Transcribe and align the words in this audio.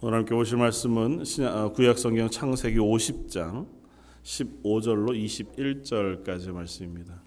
오늘 0.00 0.18
함께 0.18 0.32
보실 0.32 0.56
말씀은 0.58 1.24
어, 1.44 1.72
구약 1.72 1.98
성경 1.98 2.30
창세기 2.30 2.78
50장 2.78 3.66
15절로 4.22 5.08
21절까지 5.10 6.52
말씀입니다. 6.52 7.20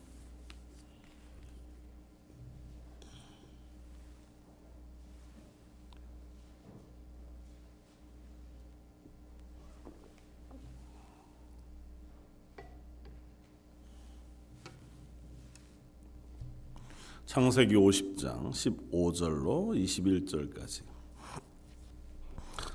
창세기 17.26 17.76
50장 17.76 18.52
15절로 18.52 19.76
21절까지 19.76 20.91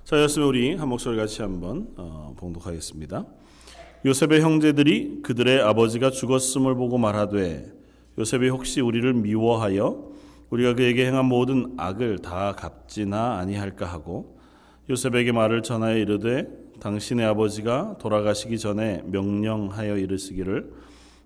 자, 0.07 0.23
였으면 0.23 0.47
우리 0.47 0.73
한 0.77 0.89
목소리 0.89 1.17
같이 1.17 1.43
한번 1.43 1.89
어, 1.97 2.33
봉독하겠습니다. 2.39 3.27
요셉의 4.05 4.41
형제들이 4.41 5.23
그들의 5.25 5.61
아버지가 5.63 6.13
죽었음을 6.13 6.77
보고 6.77 6.97
말하되 6.97 7.73
요셉이 8.17 8.49
혹시 8.51 8.81
우리를 8.81 9.13
미워하여 9.15 10.13
우리가 10.51 10.75
그에게 10.77 11.07
행한 11.07 11.25
모든 11.25 11.75
악을 11.77 12.19
다 12.19 12.53
갚지나 12.53 13.39
아니할까 13.39 13.85
하고 13.85 14.39
요셉에게 14.89 15.33
말을 15.33 15.65
전하여 15.65 15.99
이르되 15.99 16.47
당신의 16.79 17.27
아버지가 17.27 17.97
돌아가시기 17.99 18.61
전에 18.61 19.03
명령하여 19.07 19.99
이르시기를 19.99 20.73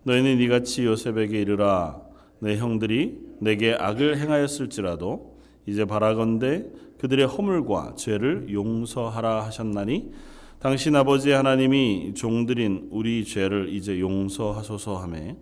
너희는 0.04 0.40
이같이 0.40 0.86
요셉에게 0.86 1.38
이르라 1.38 2.00
내 2.38 2.56
형들이 2.56 3.18
내게 3.40 3.76
악을 3.78 4.16
행하였을지라도 4.16 5.38
이제 5.66 5.84
바라건대 5.84 6.64
그들의 7.00 7.26
허물과 7.26 7.94
죄를 7.96 8.52
용서하라 8.52 9.46
하셨나니 9.46 10.12
당신 10.58 10.94
아버지 10.94 11.30
하나님이 11.30 12.12
종들인 12.12 12.88
우리 12.90 13.24
죄를 13.24 13.70
이제 13.70 13.98
용서하소서 13.98 14.98
하매 14.98 15.34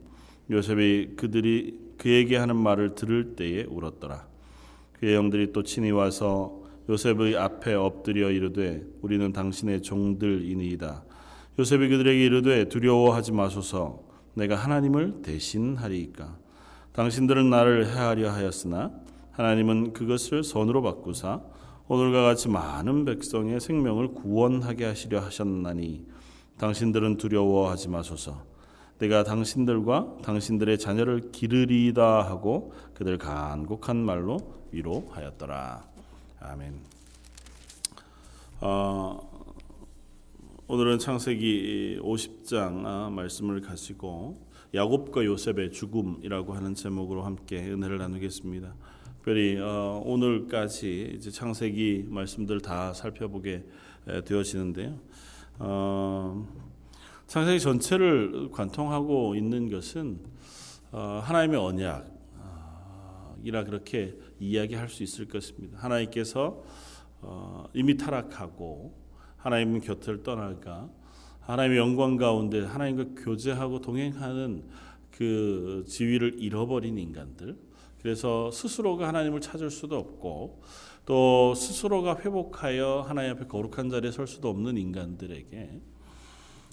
요셉이 0.53 1.17
그들이 1.17 1.77
그에게 1.99 2.37
하는 2.37 2.55
말을 2.55 2.95
들을 2.95 3.35
때에 3.35 3.65
울었더라. 3.65 4.29
그의 5.01 5.17
형들이 5.17 5.53
또 5.53 5.65
친히 5.65 5.91
와서 5.91 6.63
요셉의 6.89 7.37
앞에 7.37 7.75
엎드려 7.75 8.31
이르되 8.31 8.85
우리는 9.03 9.33
당신의 9.33 9.83
종들이니이다. 9.83 11.03
요셉이 11.59 11.89
그들에게 11.89 12.25
이르되 12.25 12.69
두려워하지 12.69 13.33
마소서 13.33 14.05
내가 14.35 14.55
하나님을 14.55 15.23
대신하리이까. 15.23 16.39
당신들은 16.93 17.51
나를 17.51 17.89
해하려 17.89 18.31
하였으나 18.31 18.93
하나님은 19.39 19.93
그것을 19.93 20.43
선으로 20.43 20.83
바꾸사 20.83 21.41
오늘과 21.87 22.23
같이 22.23 22.49
많은 22.49 23.05
백성의 23.05 23.61
생명을 23.61 24.09
구원하게 24.09 24.85
하시려 24.85 25.21
하셨나니 25.21 26.05
당신들은 26.59 27.19
두려워하지 27.19 27.89
마소서. 27.89 28.43
내가 28.99 29.23
당신들과 29.23 30.17
당신들의 30.25 30.77
자녀를 30.81 31.31
기르리다 31.31 32.23
하고 32.23 32.73
그들 32.95 33.17
간곡한 33.17 33.97
말로 33.97 34.39
위로하였더라. 34.73 35.85
아멘. 36.41 36.81
어, 38.61 39.21
오늘은 40.67 40.99
창세기 40.99 42.01
50장 42.03 42.85
아, 42.85 43.09
말씀을 43.11 43.61
가지고 43.61 44.49
야곱과 44.75 45.25
요셉의 45.25 45.71
죽음이라고 45.71 46.55
하는 46.55 46.75
제목으로 46.75 47.23
함께 47.23 47.59
은혜를 47.59 47.99
나누겠습니다. 47.99 48.75
특별히 49.19 49.59
어, 49.59 50.01
오늘까지 50.05 51.15
이제 51.17 51.31
창세기 51.31 52.07
말씀들 52.09 52.61
다 52.61 52.93
살펴보게 52.95 53.65
되어지는데요. 54.25 54.99
어, 55.59 56.47
창세기 57.27 57.61
전체를 57.61 58.51
관통하고 58.53 59.35
있는 59.35 59.71
것은 59.71 60.21
어, 60.93 61.21
하나님의 61.23 61.59
언약이라 61.59 62.05
그렇게 63.65 64.17
이야기할 64.39 64.89
수 64.89 65.03
있을 65.03 65.27
것입니다. 65.27 65.79
하나님께서 65.79 66.63
이미 67.75 67.97
타락하고 67.97 68.95
하나님 69.37 69.81
곁을 69.81 70.23
떠나가 70.23 70.89
하나님의 71.41 71.79
영광 71.79 72.17
가운데 72.17 72.65
하나님과 72.65 73.21
교제하고 73.23 73.81
동행하는 73.81 74.63
그 75.11 75.85
지위를 75.89 76.41
잃어버린 76.41 76.99
인간들 76.99 77.68
그래서 78.09 78.51
스스로가 78.51 79.07
하나님을 79.07 79.43
찾을 79.43 79.71
수도 79.71 79.99
없고 79.99 80.63
또 81.05 81.55
스스로가 81.55 82.17
회복하여 82.21 83.05
하나님 83.07 83.33
앞에 83.33 83.47
거룩한 83.47 83.91
자리에 83.91 84.11
설 84.11 84.27
수도 84.27 84.49
없는 84.49 84.79
인간들에게 84.79 85.83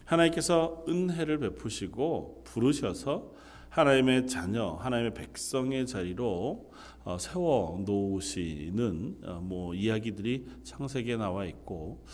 하나님께서 0.05 0.85
은혜를 0.87 1.39
베푸시고 1.39 2.43
부르셔서 2.45 3.33
하나님의 3.67 4.27
자녀, 4.27 4.75
하나님의 4.75 5.13
백성의 5.13 5.87
자리로 5.87 6.71
어, 7.03 7.17
세워 7.19 7.83
놓으시는 7.85 9.17
어, 9.25 9.41
뭐 9.43 9.73
이야기들이 9.73 10.47
창세기에 10.63 11.17
나와 11.17 11.43
있고 11.43 12.05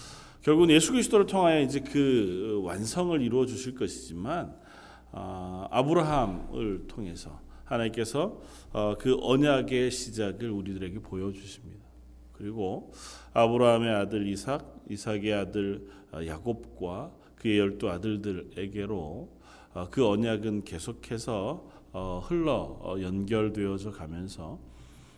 결국은 0.41 0.71
예수 0.71 0.93
그리스도를 0.93 1.27
통하여 1.27 1.61
이제 1.61 1.79
그 1.79 2.59
완성을 2.63 3.21
이루어 3.21 3.45
주실 3.45 3.75
것이지만 3.75 4.55
아, 5.11 5.67
아브라함을 5.69 6.87
통해서 6.87 7.50
하나님께서 7.71 8.41
어, 8.73 8.95
그 8.99 9.17
언약의 9.21 9.91
시작을 9.91 10.49
우리들에게 10.49 10.99
보여주십니다. 10.99 11.85
그리고 12.33 12.91
아브라함의 13.33 13.89
아들 13.89 14.27
이삭, 14.27 14.83
이삭의 14.89 15.33
아들 15.33 15.87
어, 16.11 16.25
야곱과 16.25 17.11
그의 17.35 17.59
열두 17.59 17.89
아들들에게로 17.89 19.29
어, 19.73 19.87
그 19.89 20.05
언약은 20.05 20.63
계속해서 20.65 21.81
흘러 22.23 22.97
연결되어져 23.01 23.91
가면서 23.91 24.59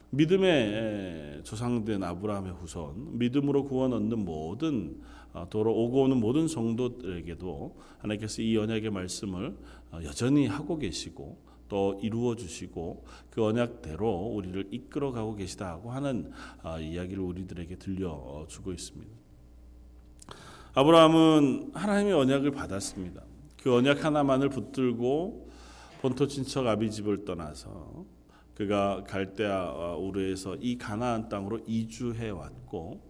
믿음의 0.09 1.41
조상된 1.43 2.01
아브라함의 2.01 2.53
후손, 2.53 3.19
믿음으로 3.19 3.65
구원 3.65 3.93
얻는 3.93 4.25
모든 4.25 4.99
도로 5.51 5.71
오고 5.71 6.03
오는 6.03 6.17
모든 6.17 6.47
성도들에게도 6.47 7.77
하나님께서 7.99 8.41
이 8.41 8.57
언약의 8.57 8.89
말씀을 8.89 9.55
여전히 10.03 10.47
하고 10.47 10.79
계시고 10.79 11.37
또 11.67 11.99
이루어 12.01 12.35
주시고 12.35 13.05
그 13.29 13.43
언약대로 13.43 14.27
우리를 14.27 14.67
이끌어 14.71 15.11
가고 15.11 15.35
계시다고 15.35 15.91
하는 15.91 16.31
아, 16.61 16.79
이야기를 16.79 17.21
우리들에게 17.23 17.77
들려 17.77 18.45
주고 18.47 18.71
있습니다. 18.71 19.11
아브라함은 20.75 21.71
하나님의 21.73 22.13
언약을 22.13 22.51
받았습니다. 22.51 23.23
그 23.61 23.73
언약 23.73 24.03
하나만을 24.03 24.49
붙들고 24.49 25.49
본토 26.01 26.27
친척 26.27 26.67
아비집을 26.67 27.25
떠나서 27.25 28.05
그가 28.55 29.03
갈대아 29.07 29.95
우르에서 29.95 30.55
이 30.55 30.77
가나안 30.77 31.29
땅으로 31.29 31.61
이주해 31.65 32.29
왔고 32.29 33.01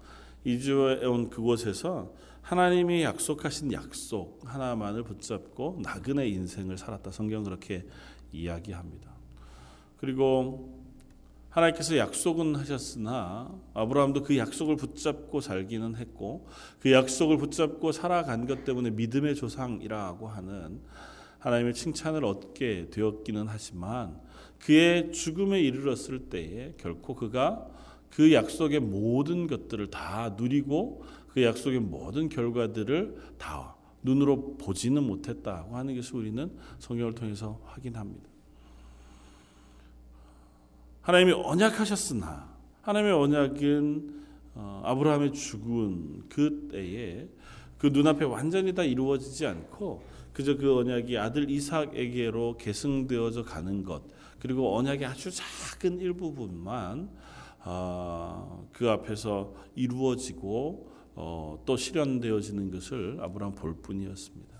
이주해 0.46 1.06
온 1.06 1.30
그곳에서 1.30 2.14
하나님이 2.42 3.04
약속하신 3.04 3.72
약속 3.72 4.42
하나만을 4.44 5.04
붙잡고 5.04 5.80
나그네 5.82 6.28
인생을 6.28 6.78
살았다. 6.78 7.12
성경 7.12 7.44
그렇게 7.44 7.86
이야기합니다. 8.34 9.12
그리고 9.98 10.84
하나님께서 11.50 11.98
약속은 11.98 12.56
하셨으나 12.56 13.54
아브라함도 13.76 14.24
그 14.24 14.38
약속을 14.38 14.76
붙잡고 14.76 15.40
살기는 15.40 15.96
했고 15.96 16.48
그 16.80 16.92
약속을 16.92 17.38
붙잡고 17.38 17.92
살아간 17.92 18.48
것 18.48 18.66
때문에 18.66 18.90
믿음의 18.90 19.36
조상이라고 19.36 20.28
하는 20.28 20.82
하나님의 21.38 21.76
칭찬을 21.76 22.26
얻게 22.26 22.90
되었기는 22.90 23.46
하지만 23.48 24.20
그의 24.60 25.12
죽음에 25.12 25.62
이르렀을 25.62 26.30
때에 26.30 26.74
결코 26.78 27.16
그가 27.16 27.68
그 28.10 28.34
약속의 28.34 28.80
모든 28.80 29.48
것들을 29.48 29.88
다 29.92 30.36
누리고 30.38 31.04
그 31.30 31.44
약속의 31.44 31.80
모든 31.80 32.30
결과들을 32.30 33.16
다 33.38 33.73
눈으로 34.04 34.58
보지는 34.58 35.04
못했다고 35.04 35.76
하는 35.76 35.96
것을 35.96 36.18
우리는 36.18 36.52
성경을 36.80 37.16
통해서 37.16 37.60
확인합니다. 37.66 38.30
하나님이 41.02 41.34
언약하셨으나 41.34 42.54
하나님의 42.82 43.14
언약은 43.14 44.24
어, 44.56 44.82
아브라함의 44.86 45.34
죽은 45.34 46.30
그 46.30 46.68
때에 46.72 47.28
그 47.78 47.88
눈앞에 47.88 48.24
완전히 48.26 48.74
다 48.74 48.84
이루어지지 48.84 49.46
않고 49.46 50.04
그저 50.32 50.56
그 50.58 50.78
언약이 50.78 51.18
아들 51.18 51.50
이삭에게로 51.50 52.58
계승되어져 52.58 53.44
가는 53.44 53.84
것 53.84 54.04
그리고 54.40 54.78
언약의 54.78 55.06
아주 55.06 55.32
작은 55.32 56.00
일부분만 56.00 57.10
어, 57.66 58.68
그 58.72 58.90
앞에서 58.90 59.54
이루어지고 59.76 60.93
어, 61.16 61.62
또 61.66 61.78
실현되어지는 61.78 62.72
것을 62.72 63.20
아브라함 63.22 63.56
볼 63.56 63.76
뿐이었습니다. 63.76 64.54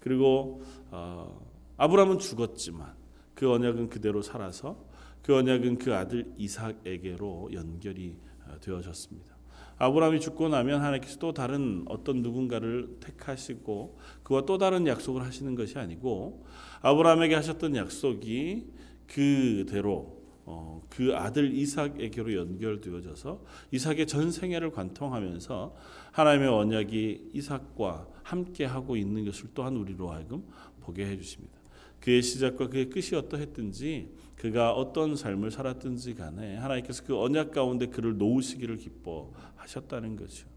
그리고 0.00 0.62
어, 0.90 1.46
아브라함은 1.76 2.18
죽었지만 2.18 2.94
그 3.34 3.50
언약은 3.50 3.88
그대로 3.88 4.22
살아서 4.22 4.84
그 5.22 5.36
언약은 5.36 5.78
그 5.78 5.94
아들 5.94 6.32
이삭에게로 6.38 7.50
연결이 7.52 8.16
어, 8.46 8.58
되어졌습니다. 8.60 9.36
아브라함이 9.78 10.20
죽고 10.20 10.50
나면 10.50 10.80
하나님께서 10.80 11.18
또 11.18 11.32
다른 11.32 11.84
어떤 11.88 12.20
누군가를 12.20 12.98
택하시고 13.00 13.98
그와 14.22 14.44
또 14.44 14.58
다른 14.58 14.86
약속을 14.86 15.22
하시는 15.22 15.54
것이 15.54 15.78
아니고 15.78 16.44
아브라함에게 16.82 17.34
하셨던 17.34 17.76
약속이 17.76 18.66
그대로 19.06 20.19
어, 20.52 20.82
그 20.88 21.14
아들 21.14 21.54
이삭에게로 21.54 22.34
연결되어져서 22.34 23.40
이삭의 23.70 24.08
전 24.08 24.32
생애를 24.32 24.72
관통하면서 24.72 25.76
하나님의 26.10 26.48
언약이 26.48 27.30
이삭과 27.32 28.08
함께 28.24 28.64
하고 28.64 28.96
있는 28.96 29.24
것을 29.24 29.50
또한 29.54 29.76
우리로 29.76 30.10
하여금 30.10 30.42
보게 30.80 31.06
해 31.06 31.16
주십니다. 31.16 31.60
그의 32.00 32.22
시작과 32.22 32.68
그의 32.68 32.90
끝이 32.90 33.14
어떠했든지 33.14 34.08
그가 34.34 34.72
어떤 34.72 35.14
삶을 35.14 35.52
살았든지 35.52 36.14
간에 36.14 36.56
하나님께서 36.56 37.04
그 37.04 37.16
언약 37.16 37.52
가운데 37.52 37.86
그를 37.86 38.18
놓으시기를 38.18 38.76
기뻐하셨다는 38.76 40.16
거죠. 40.16 40.48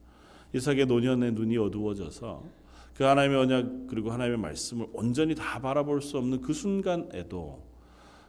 이삭의 0.55 0.87
노년의 0.87 1.33
눈이 1.33 1.57
어두워져서 1.57 2.43
그 2.95 3.03
하나님의 3.03 3.37
언약 3.37 3.87
그리고 3.87 4.11
하나님의 4.11 4.39
말씀을 4.39 4.87
온전히 4.93 5.35
다 5.35 5.59
바라볼 5.59 6.01
수 6.01 6.17
없는 6.17 6.41
그 6.41 6.53
순간에도 6.53 7.72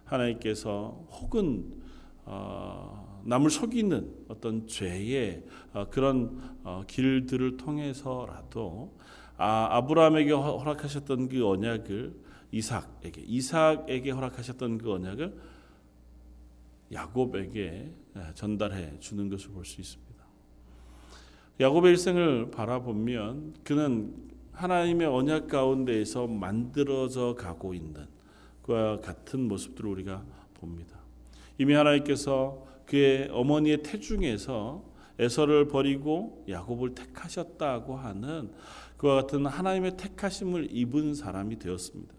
하나님께서 0.05 1.07
혹은 1.11 1.83
어, 2.25 3.23
남을 3.25 3.51
속이는 3.51 4.27
어떤 4.29 4.67
죄의 4.67 5.45
어, 5.73 5.87
그런 5.91 6.59
어, 6.63 6.83
길들을 6.87 7.57
통해서라도 7.57 8.97
아, 9.37 9.69
아브라함에게 9.71 10.33
허락하셨던 10.33 11.29
그 11.29 11.47
언약을 11.47 12.15
이삭에게 12.53 13.23
이삭에게 13.27 14.11
허락하셨던 14.11 14.79
그 14.79 14.93
언약을 14.93 15.37
야곱에게 16.93 17.93
전달해 18.35 18.97
주는 19.01 19.29
것을 19.29 19.51
볼 19.51 19.65
수 19.65 19.81
있습니다. 19.81 20.15
야곱의 21.59 21.93
일생을 21.93 22.51
바라보면 22.53 23.55
그는 23.65 24.15
하나님의 24.53 25.07
언약 25.09 25.49
가운데에서 25.49 26.29
만들어져 26.29 27.35
가고 27.35 27.75
있는 27.75 28.07
그와 28.65 28.99
같은 29.01 29.47
모습들을 29.47 29.89
우리가 29.91 30.25
봅니다. 30.55 30.99
이미 31.59 31.75
하나님께서 31.75 32.65
그의 32.87 33.29
어머니의 33.31 33.83
태중에서 33.83 34.83
에서를 35.19 35.69
버리고 35.69 36.45
야곱을 36.49 36.95
택하셨다고 36.95 37.97
하는 37.97 38.51
그와 38.97 39.23
같은 39.23 39.47
하나님의 39.47 39.97
택하심을 39.97 40.69
입은 40.73 41.15
사람이 41.15 41.59
되었습니다. 41.59 42.13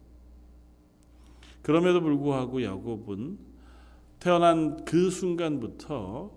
그럼에도 1.62 2.00
불구하고 2.00 2.64
야곱은 2.64 3.38
태어난 4.20 4.86
그 4.86 5.10
순간부터 5.10 6.32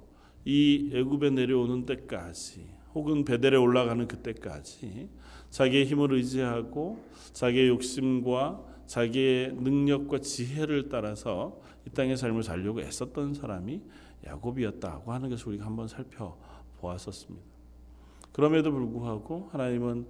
이 0.45 0.91
애굽에 0.95 1.31
내려오는 1.31 1.85
때까지 1.87 2.67
혹은 2.95 3.25
베델에 3.25 3.57
올라가는 3.57 4.09
그때까지 4.09 5.11
자기의 5.51 5.85
힘을 5.85 6.13
의지하고 6.15 7.05
자기의 7.35 7.69
욕심과 7.69 8.65
자기의 8.89 9.53
능력과 9.53 10.19
지혜를 10.19 10.89
따라서 10.89 11.61
이 11.87 11.91
땅의 11.91 12.17
삶을 12.17 12.43
살려고 12.43 12.81
애썼던 12.81 13.35
사람이 13.35 13.81
야곱이었다고 14.27 15.13
하는 15.13 15.31
것을 15.31 15.49
우리가 15.49 15.67
한번 15.67 15.87
살펴보았었습니다. 15.87 17.47
그럼에도 18.33 18.73
불구하고 18.73 19.51
하나님은 19.53 20.07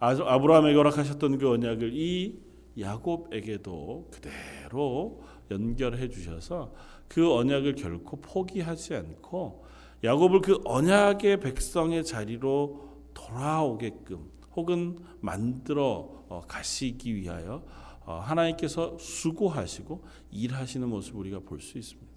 아브라함에게 0.00 0.76
허락하셨던 0.76 1.38
그 1.38 1.50
언약을 1.50 1.92
이 1.94 2.38
야곱에게도 2.78 4.10
그대로 4.10 5.22
연결해 5.50 6.08
주셔서 6.08 6.72
그 7.08 7.32
언약을 7.32 7.74
결코 7.74 8.20
포기하지 8.20 8.94
않고 8.94 9.64
야곱을 10.02 10.40
그 10.40 10.60
언약의 10.64 11.40
백성의 11.40 12.04
자리로 12.04 12.88
돌아오게끔 13.14 14.30
혹은 14.56 14.98
만들어 15.20 16.24
어, 16.28 16.42
가시기 16.46 17.14
위하여 17.14 17.62
어, 17.66 17.83
하나님께서 18.12 18.96
수고하시고 18.98 20.04
일하시는 20.30 20.88
모습 20.88 21.16
우리가 21.16 21.40
볼 21.40 21.60
수 21.60 21.78
있습니다. 21.78 22.12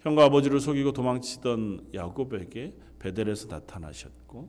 형과 0.00 0.24
아버지를 0.24 0.60
속이고 0.60 0.92
도망치던 0.92 1.88
야곱에게 1.94 2.74
베델에서 2.98 3.48
나타나셨고 3.48 4.48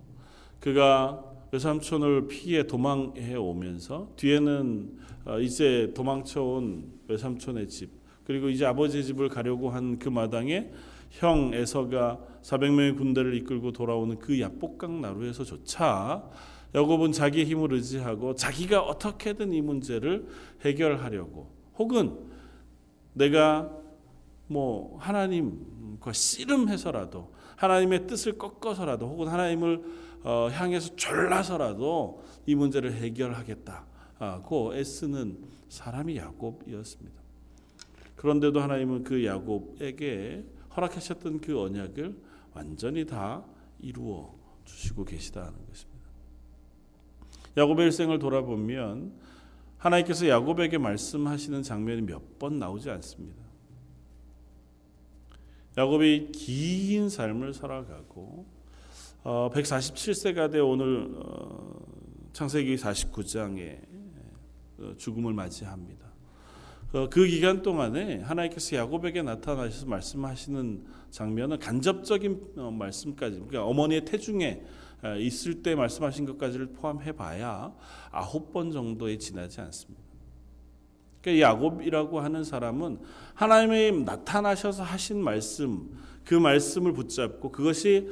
그가 0.59 1.23
외삼촌을 1.51 2.27
피해 2.27 2.63
도망해 2.63 3.35
오면서 3.35 4.11
뒤에는 4.17 4.97
어, 5.25 5.39
이제 5.39 5.91
도망쳐온 5.95 6.91
외삼촌의 7.07 7.69
집 7.69 7.91
그리고 8.25 8.49
이제 8.49 8.65
아버지 8.65 9.03
집을 9.03 9.29
가려고 9.29 9.69
한 9.69 9.97
그 9.99 10.09
마당에 10.09 10.71
형 11.11 11.53
에서가 11.53 12.19
400명의 12.41 12.97
군대를 12.97 13.35
이끌고 13.35 13.71
돌아오는 13.71 14.19
그 14.19 14.39
야복강 14.39 14.99
나루에서조차 15.01 16.29
야곱은 16.75 17.13
자기의 17.13 17.45
힘을 17.45 17.73
의지하고 17.73 18.35
자기가 18.35 18.81
어떻게든 18.81 19.53
이 19.53 19.61
문제를 19.61 20.27
해결하려고 20.61 21.49
혹은 21.77 22.19
내가 23.13 23.71
뭐 24.47 24.97
하나님과 24.99 26.11
씨름해서라도 26.11 27.33
하나님의 27.55 28.07
뜻을 28.07 28.37
꺾어서라도 28.37 29.07
혹은 29.07 29.29
하나님을 29.29 29.83
어, 30.23 30.49
향해서 30.51 30.95
졸라서라도 30.95 32.23
이 32.45 32.55
문제를 32.55 32.93
해결하겠다고 32.93 34.75
애쓰는 34.75 35.37
사람이 35.69 36.17
야곱이었습니다. 36.17 37.21
그런데도 38.15 38.59
하나님은 38.59 39.03
그 39.03 39.23
야곱에게 39.23 40.43
허락하셨던 40.75 41.39
그 41.39 41.57
언약을 41.59 42.17
완전히 42.53 43.05
다 43.05 43.45
이루어 43.79 44.35
주시고 44.65 45.05
계시다는 45.05 45.53
것입니다. 45.67 45.94
야곱의 47.57 47.85
일생을 47.87 48.19
돌아보면 48.19 49.13
하나님께서 49.77 50.27
야곱에게 50.27 50.77
말씀하시는 50.77 51.61
장면이 51.63 52.01
몇 52.01 52.21
번 52.39 52.59
나오지 52.59 52.89
않습니다. 52.89 53.43
야곱이 55.77 56.31
긴 56.31 57.09
삶을 57.09 57.53
살아가고 57.53 58.45
어, 59.23 59.49
147세가 59.53 60.51
돼 60.51 60.59
오늘 60.59 61.09
어, 61.15 61.81
창세기 62.33 62.75
49장에 62.75 63.79
어, 64.79 64.93
죽음을 64.97 65.33
맞이합니다. 65.33 66.05
어, 66.93 67.09
그 67.09 67.25
기간 67.25 67.61
동안에 67.61 68.19
하나님께서 68.19 68.75
야곱에게 68.77 69.21
나타나셔서 69.21 69.87
말씀하시는 69.87 70.85
장면은 71.09 71.59
간접적인 71.59 72.53
어, 72.57 72.71
말씀까지, 72.71 73.37
그러니까 73.37 73.65
어머니의 73.65 74.05
태중에 74.05 74.61
어, 74.61 74.84
있을 75.19 75.61
때 75.61 75.75
말씀하신 75.75 76.25
것까지를 76.25 76.67
포함해 76.67 77.11
봐야 77.11 77.73
아홉 78.11 78.51
번 78.51 78.71
정도에 78.71 79.17
지나지 79.17 79.61
않습니다. 79.61 80.03
그러니까 81.21 81.49
야곱이라고 81.49 82.19
하는 82.19 82.43
사람은 82.43 82.99
하나님이 83.33 84.03
나타나셔서 84.03 84.83
하신 84.83 85.23
말씀, 85.23 85.89
그 86.23 86.35
말씀을 86.35 86.93
붙잡고 86.93 87.51
그것이 87.51 88.09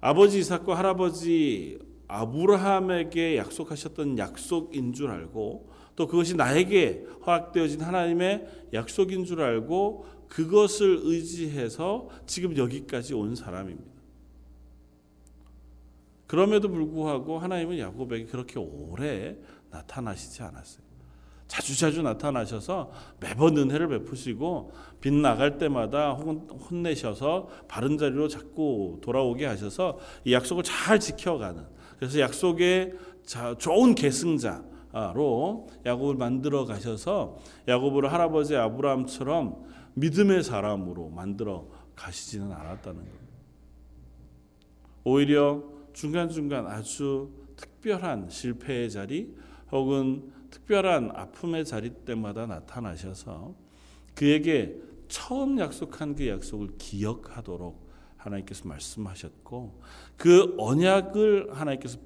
아버지 0.00 0.38
이삭과 0.38 0.76
할아버지 0.76 1.78
아브라함에게 2.08 3.36
약속하셨던 3.36 4.18
약속인 4.18 4.92
줄 4.92 5.10
알고 5.10 5.70
또 5.96 6.06
그것이 6.06 6.36
나에게 6.36 7.06
허락되어진 7.24 7.80
하나님의 7.80 8.68
약속인 8.72 9.24
줄 9.24 9.40
알고 9.42 10.06
그것을 10.28 11.00
의지해서 11.02 12.08
지금 12.26 12.56
여기까지 12.56 13.14
온 13.14 13.34
사람입니다. 13.34 13.91
그럼에도 16.32 16.70
불구하고 16.70 17.38
하나님은 17.38 17.78
야곱에게 17.78 18.24
그렇게 18.24 18.58
오래 18.58 19.36
나타나시지 19.68 20.42
않았어요. 20.42 20.82
자주자주 21.46 22.00
나타나셔서 22.00 22.90
매번 23.20 23.58
은혜를 23.58 23.88
베푸시고 23.88 24.72
빗 25.02 25.12
나갈 25.12 25.58
때마다 25.58 26.14
혹은 26.14 26.48
혼내셔서 26.48 27.48
바른 27.68 27.98
자리로 27.98 28.28
자꾸 28.28 28.98
돌아오게 29.02 29.44
하셔서 29.44 29.98
이 30.24 30.32
약속을 30.32 30.62
잘 30.62 30.98
지켜가는 30.98 31.66
그래서 31.98 32.18
약속의 32.18 32.94
좋은 33.58 33.94
계승자로 33.94 35.68
야곱을 35.84 36.14
만들어 36.14 36.64
가셔서 36.64 37.36
야곱을 37.68 38.10
할아버지 38.10 38.56
아브라함처럼 38.56 39.66
믿음의 39.96 40.42
사람으로 40.44 41.10
만들어 41.10 41.66
가시지는 41.94 42.52
않았다는 42.52 43.00
겁니다. 43.00 43.18
오히려 45.04 45.81
중간중간 45.92 46.66
아주 46.66 47.30
특별한 47.56 48.28
실패의 48.30 48.90
자리 48.90 49.34
혹은 49.70 50.32
특별한 50.50 51.10
아픔의 51.14 51.64
자리 51.64 51.90
때마다 51.90 52.46
나타나셔서 52.46 53.54
그에게 54.14 54.76
처음 55.08 55.58
약속한 55.58 56.14
그 56.14 56.28
약속을 56.28 56.76
기억하도록 56.78 57.90
하나님께서 58.16 58.68
말씀하셨고 58.68 59.80
그 60.16 60.54
언약을 60.58 61.54
하나님께서 61.54 61.98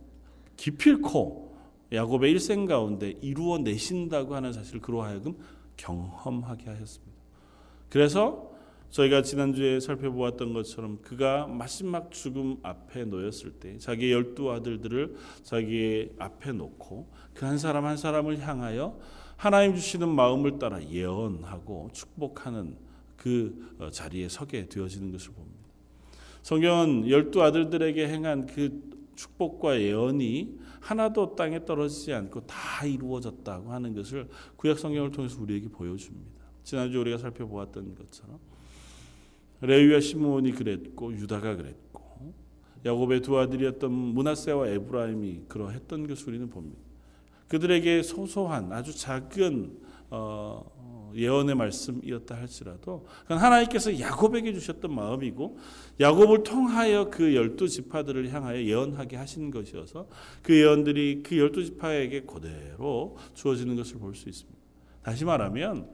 기필코 0.57 1.57
야곱의 1.93 2.33
일생 2.33 2.64
가운데 2.64 3.11
이루어 3.21 3.59
내신다고 3.59 4.35
하는 4.35 4.52
사실을 4.52 4.81
그로 4.81 5.02
하여금 5.02 5.37
경험하게 5.76 6.71
하셨습니다. 6.71 7.16
그래서 7.88 8.55
저희가 8.90 9.23
지난주에 9.23 9.81
살펴보았던 9.81 10.52
것처럼 10.52 10.99
그가 11.02 11.47
마지막 11.47 12.11
죽음 12.12 12.59
앞에 12.62 13.05
놓였을 13.05 13.52
때 13.52 13.78
자기의 13.78 14.12
열두 14.12 14.50
아들들을 14.50 15.16
자기의 15.43 16.12
앞에 16.19 16.52
놓고 16.52 17.11
그 17.35 17.47
한 17.47 17.59
사람 17.59 17.85
한 17.87 17.97
사람을 17.97 18.40
향하여 18.40 18.99
하나님 19.37 19.75
주시는 19.75 20.09
마음을 20.09 20.59
따라 20.59 20.83
예언하고 20.83 21.90
축복하는 21.93 22.76
그 23.16 23.75
어, 23.78 23.90
자리에 23.90 24.28
서게 24.28 24.69
되어지는 24.69 25.12
것을 25.12 25.33
봅니다. 25.33 25.57
성경은 26.43 27.09
열두 27.09 27.43
아들들에게 27.43 28.09
행한 28.09 28.47
그 28.47 28.97
축복과 29.14 29.81
예언이 29.81 30.59
하나도 30.81 31.35
땅에 31.35 31.64
떨어지지 31.64 32.12
않고 32.12 32.47
다 32.47 32.87
이루어졌다고 32.87 33.73
하는 33.73 33.95
것을 33.95 34.28
구약 34.57 34.78
성경을 34.78 35.11
통해서 35.11 35.40
우리에게 35.40 35.69
보여줍니다. 35.69 36.31
지난주 36.62 37.00
우리가 37.00 37.19
살펴보았던 37.19 37.95
것처럼 37.95 38.38
레위와 39.60 40.00
시므온이 40.00 40.52
그랬고 40.52 41.12
유다가 41.12 41.56
그랬고 41.56 42.02
야곱의 42.84 43.22
두 43.22 43.38
아들이었던 43.38 43.90
문하세와 43.90 44.68
에브라임이 44.68 45.42
그러했던 45.48 46.06
것을 46.06 46.28
우리는 46.28 46.48
봅니다. 46.48 46.78
그들에게 47.48 48.02
소소한 48.02 48.72
아주 48.72 48.96
작은 48.96 49.78
어, 50.10 51.12
예언의 51.16 51.54
말씀이었다 51.54 52.36
할지라도 52.36 53.06
하나님께서 53.26 53.98
야곱에게 53.98 54.52
주셨던 54.52 54.94
마음이고 54.94 55.58
야곱을 55.98 56.42
통하여 56.42 57.08
그 57.10 57.34
열두 57.34 57.68
지파들을 57.68 58.32
향하여 58.32 58.62
예언하게 58.62 59.16
하신 59.16 59.50
것이어서 59.50 60.08
그 60.42 60.54
예언들이 60.54 61.22
그 61.22 61.38
열두 61.38 61.64
지파에게 61.64 62.22
그대로 62.22 63.16
주어지는 63.34 63.76
것을 63.76 63.98
볼 63.98 64.14
수 64.14 64.28
있습니다. 64.28 64.58
다시 65.02 65.25
말하면 65.25 65.88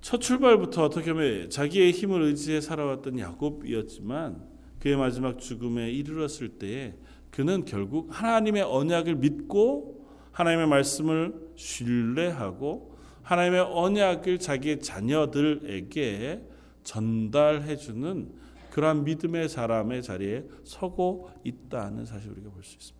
첫 0.00 0.20
출발부터 0.20 0.84
어떻게 0.84 1.12
보면 1.12 1.50
자기의 1.50 1.92
힘을 1.92 2.22
의지해 2.22 2.60
살아왔던 2.60 3.18
야곱이었지만 3.18 4.46
그의 4.78 4.96
마지막 4.96 5.38
죽음에 5.38 5.90
이르렀을 5.90 6.50
때에 6.50 6.94
그는 7.30 7.64
결국 7.64 8.08
하나님의 8.10 8.62
언약을 8.62 9.16
믿고 9.16 10.06
하나님의 10.32 10.68
말씀을 10.68 11.34
신뢰하고 11.56 12.96
하나님의 13.22 13.60
언약을 13.60 14.38
자기의 14.38 14.80
자녀들에게 14.80 16.42
전달해 16.84 17.76
주는 17.76 18.32
그러한 18.70 19.04
믿음의 19.04 19.48
사람의 19.48 20.02
자리에 20.02 20.44
서고 20.64 21.28
있다는 21.44 22.06
사실 22.06 22.30
우리가 22.30 22.50
볼 22.50 22.62
수 22.62 22.76
있습니다. 22.76 22.98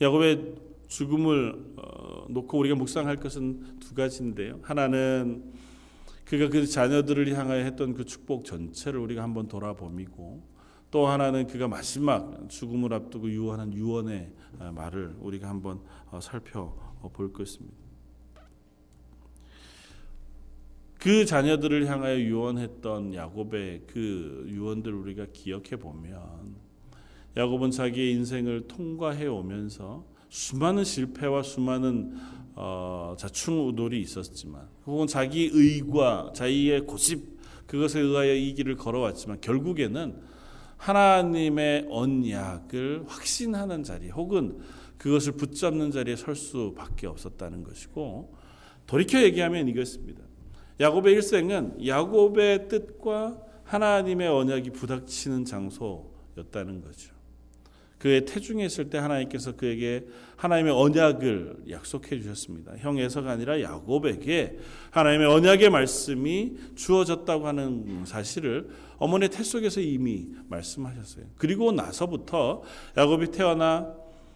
야곱의 0.00 0.54
죽음을 0.88 1.74
어, 1.76 2.26
놓고 2.28 2.58
우리가 2.58 2.74
묵상할 2.74 3.16
것은 3.16 3.78
두 3.80 3.94
가지인데요. 3.94 4.60
하나는 4.62 5.52
그가 6.24 6.48
그 6.48 6.66
자녀들을 6.66 7.36
향하여 7.36 7.62
했던 7.64 7.94
그 7.94 8.04
축복 8.04 8.44
전체를 8.44 8.98
우리가 8.98 9.22
한번 9.22 9.48
돌아보미고 9.48 10.56
또 10.90 11.06
하나는 11.06 11.46
그가 11.46 11.68
마지막 11.68 12.48
죽음을 12.48 12.92
앞두고 12.92 13.30
유언한 13.30 13.72
유언의 13.72 14.32
어, 14.58 14.72
말을 14.74 15.16
우리가 15.20 15.48
한번 15.48 15.80
어, 16.10 16.20
살펴볼 16.20 17.32
것입니다. 17.32 17.86
그 20.98 21.24
자녀들을 21.24 21.86
향하여 21.86 22.18
유언했던 22.18 23.14
야곱의 23.14 23.82
그 23.86 24.44
유언들을 24.48 24.96
우리가 24.96 25.26
기억해 25.32 25.76
보면 25.78 26.56
야곱은 27.36 27.70
자기의 27.70 28.12
인생을 28.12 28.66
통과해 28.66 29.26
오면서 29.26 30.04
수많은 30.28 30.84
실패와 30.84 31.42
수많은 31.42 32.16
어, 32.54 33.14
자충우돌이 33.18 34.00
있었지만 34.00 34.66
혹은 34.86 35.06
자기 35.06 35.50
의과 35.52 36.32
자기의 36.34 36.86
고집 36.86 37.36
그것에 37.66 38.00
의하여 38.00 38.32
이 38.34 38.54
길을 38.54 38.76
걸어왔지만 38.76 39.40
결국에는 39.40 40.16
하나님의 40.76 41.86
언약을 41.90 43.04
확신하는 43.06 43.82
자리 43.82 44.08
혹은 44.08 44.58
그것을 44.98 45.32
붙잡는 45.32 45.90
자리에 45.90 46.16
설 46.16 46.34
수밖에 46.34 47.06
없었다는 47.06 47.64
것이고 47.64 48.34
돌이켜 48.86 49.22
얘기하면 49.22 49.68
이것입니다. 49.68 50.22
야곱의 50.80 51.14
일생은 51.14 51.86
야곱의 51.86 52.68
뜻과 52.68 53.42
하나님의 53.64 54.28
언약이 54.28 54.70
부닥치는 54.70 55.44
장소였다는 55.44 56.82
거죠. 56.82 57.15
그의 57.98 58.26
태중에 58.26 58.64
있을 58.64 58.90
때 58.90 58.98
하나님께서 58.98 59.52
그에게 59.56 60.06
하나님의 60.36 60.72
언약을 60.72 61.64
약속해 61.70 62.20
주셨습니다. 62.20 62.74
형 62.78 62.98
에서가 62.98 63.30
아니라 63.30 63.60
야곱에게 63.60 64.58
하나님의 64.90 65.26
언약의 65.26 65.70
말씀이 65.70 66.56
주어졌다고 66.74 67.46
하는 67.46 68.04
사실을 68.04 68.68
어머니의 68.98 69.30
태 69.30 69.42
속에서 69.42 69.80
이미 69.80 70.28
말씀하셨어요. 70.48 71.24
그리고 71.36 71.72
나서부터 71.72 72.62
야곱이 72.96 73.30
태어나 73.30 73.94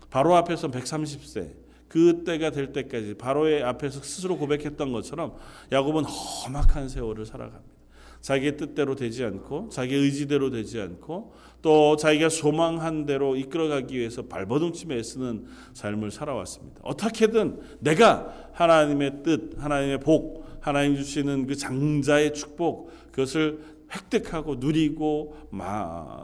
바로 0.09 0.37
앞에서 0.37 0.71
130세 0.71 1.53
그때가 1.89 2.51
될 2.51 2.73
때까지 2.73 3.15
바로의 3.15 3.63
앞에서 3.63 4.01
스스로 4.03 4.39
고백했던 4.39 4.93
것처럼 4.93 5.37
야곱은 5.73 6.05
험악한 6.05 6.89
세월을 6.89 7.27
살아갑니다. 7.27 7.81
자기의 8.21 8.57
뜻대로 8.57 8.95
되지 8.95 9.25
않고 9.25 9.71
자기 9.71 9.95
의지대로 9.95 10.51
되지 10.51 10.81
않고 10.81 11.35
또 11.63 11.97
자기가 11.97 12.29
소망한 12.29 13.05
대로 13.05 13.37
이끌어가기 13.37 13.99
위해서 13.99 14.23
발버둥치며 14.23 14.95
애쓰는 14.95 15.47
삶을 15.75 16.11
살아왔습니다. 16.11 16.81
어떻게든 16.83 17.61
내가 17.81 18.35
하나님의 18.53 19.23
뜻, 19.23 19.55
하나님의 19.59 20.01
복, 20.01 20.47
하나님 20.61 20.97
주시는 20.97 21.47
그 21.47 21.57
장자의 21.57 22.35
축복 22.35 22.91
그것을 23.11 23.61
획득하고 23.93 24.57
누리고 24.57 25.37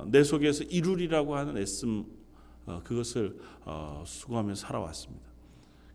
내 0.06 0.22
속에서 0.22 0.64
이루리라고 0.64 1.36
하는 1.36 1.58
애씀 1.58 2.04
어, 2.66 2.80
그것을 2.82 3.38
어, 3.64 4.02
수고하며 4.04 4.56
살아왔습니다. 4.56 5.24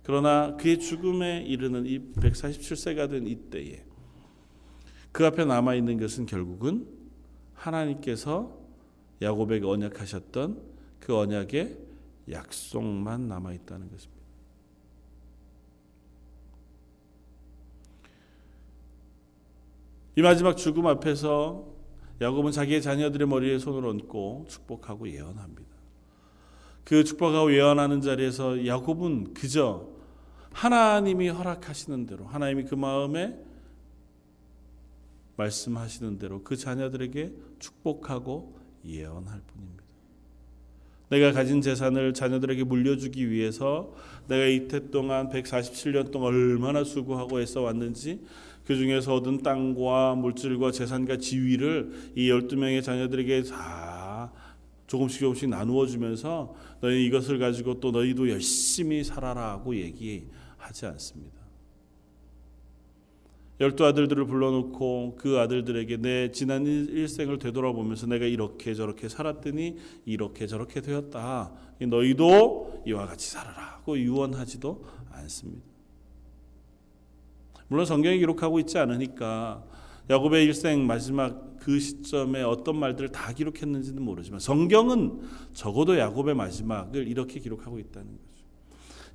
그러나 0.04 0.56
그의 0.56 0.80
죽음에 0.80 1.44
이르는 1.46 1.86
이 1.86 2.00
147세가 2.14 3.10
된 3.10 3.28
이때에 3.28 3.84
그 5.12 5.26
앞에 5.26 5.44
남아 5.46 5.76
있는 5.76 6.00
것은 6.00 6.26
결국은 6.26 6.88
하나님께서 7.54 8.61
야곱에게 9.22 9.66
언약하셨던 9.66 10.62
그 11.00 11.18
언약의 11.18 11.78
약속만 12.30 13.28
남아 13.28 13.54
있다는 13.54 13.90
것입니다. 13.90 14.22
이 20.16 20.22
마지막 20.22 20.58
죽음 20.58 20.88
앞에서 20.88 21.66
야곱은 22.20 22.52
자기의 22.52 22.82
자녀들의 22.82 23.28
머리에 23.28 23.58
손을 23.58 23.88
얹고 23.88 24.46
축복하고 24.50 25.10
예언합니다. 25.10 25.72
그 26.84 27.04
축복하고 27.04 27.54
예언하는 27.54 28.02
자리에서 28.02 28.66
야곱은 28.66 29.34
그저 29.34 29.88
하나님이 30.52 31.30
허락하시는 31.30 32.06
대로 32.06 32.26
하나님이 32.26 32.66
그 32.66 32.76
마음에 32.76 33.40
말씀하시는 35.38 36.20
대로 36.20 36.44
그 36.44 36.58
자녀들에게 36.58 37.34
축복하고 37.60 38.61
예언할 38.86 39.42
뿐입니다. 39.48 39.82
내가 41.10 41.34
가진 41.34 41.62
재산을 41.62 42.14
자녀들에게 42.14 42.64
물려주기 42.64 43.30
위해서 43.30 43.94
내가 44.28 44.46
이태 44.46 44.90
동안 44.92 45.30
147년 45.30 46.10
동안 46.12 46.34
얼마나 46.34 46.86
수고하고 46.86 47.42
애써 47.42 47.62
왔는지 47.62 48.22
그 48.66 48.78
중에서 48.78 49.16
얻은 49.16 49.44
땅과 49.44 50.16
물질과 50.16 50.72
재산과 50.72 51.18
지위를 51.18 51.92
이 52.16 52.30
12명의 52.30 52.82
자녀들에게 52.82 53.44
다 53.44 54.32
조금씩 54.88 55.20
조금씩 55.20 55.50
나누어 55.50 55.86
주면서 55.86 56.56
너희 56.80 57.06
이것을 57.08 57.40
가지고 57.40 57.82
또 57.82 57.92
너희도 57.92 58.30
열심히 58.30 59.04
살아라고 59.04 59.76
얘기하지 59.76 60.86
않습니다. 60.86 61.41
열두 63.62 63.86
아들들을 63.86 64.26
불러놓고 64.26 65.18
그 65.20 65.38
아들들에게 65.38 65.98
내 65.98 66.32
지난 66.32 66.66
일생을 66.66 67.38
되돌아보면서 67.38 68.08
내가 68.08 68.26
이렇게 68.26 68.74
저렇게 68.74 69.08
살았더니 69.08 69.78
이렇게 70.06 70.48
저렇게 70.48 70.82
되었다. 70.82 71.54
너희도 71.80 72.84
이와 72.88 73.06
같이 73.06 73.30
살아라고 73.30 74.00
유언하지도 74.00 74.84
않습니다. 75.12 75.62
물론 77.68 77.86
성경이 77.86 78.18
기록하고 78.18 78.60
있지 78.60 78.80
않으니까 78.80 79.64
야곱의 80.10 80.44
일생 80.44 80.88
마지막 80.88 81.58
그 81.60 81.80
시점에 81.80 82.42
어떤 82.42 82.78
말들을 82.78 83.10
다 83.10 83.32
기록했는지는 83.32 84.02
모르지만 84.02 84.40
성경은 84.40 85.22
적어도 85.54 86.00
야곱의 86.00 86.34
마지막을 86.34 87.08
이렇게 87.08 87.40
기록하고 87.40 87.78
있다는 87.78 88.08
거죠. 88.08 88.44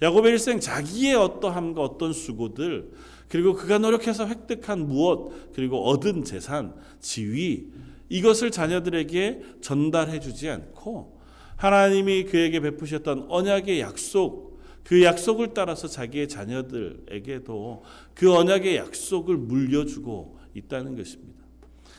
야곱의 0.03 0.33
일생 0.33 0.61
자기의 0.61 1.15
어떠함과 1.15 1.83
어떤 1.83 2.13
수고들 2.13 2.93
그리고 3.29 3.55
그가 3.55 3.79
노력해서 3.79 4.27
획득한 4.27 4.87
무엇, 4.87 5.53
그리고 5.53 5.85
얻은 5.89 6.25
재산, 6.25 6.75
지위, 7.01 7.67
이것을 8.09 8.51
자녀들에게 8.51 9.43
전달해 9.61 10.21
주지 10.21 10.49
않고 10.49 11.21
하나님이 11.57 12.25
그에게 12.25 12.61
베푸셨던 12.61 13.27
언약의 13.29 13.81
약속, 13.81 14.61
그 14.85 15.03
약속을 15.03 15.55
따라서 15.55 15.89
자기의 15.89 16.29
자녀들에게도 16.29 17.83
그 18.15 18.33
언약의 18.33 18.77
약속을 18.77 19.37
물려주고 19.37 20.39
있다는 20.55 20.97
것입니다. 20.97 21.45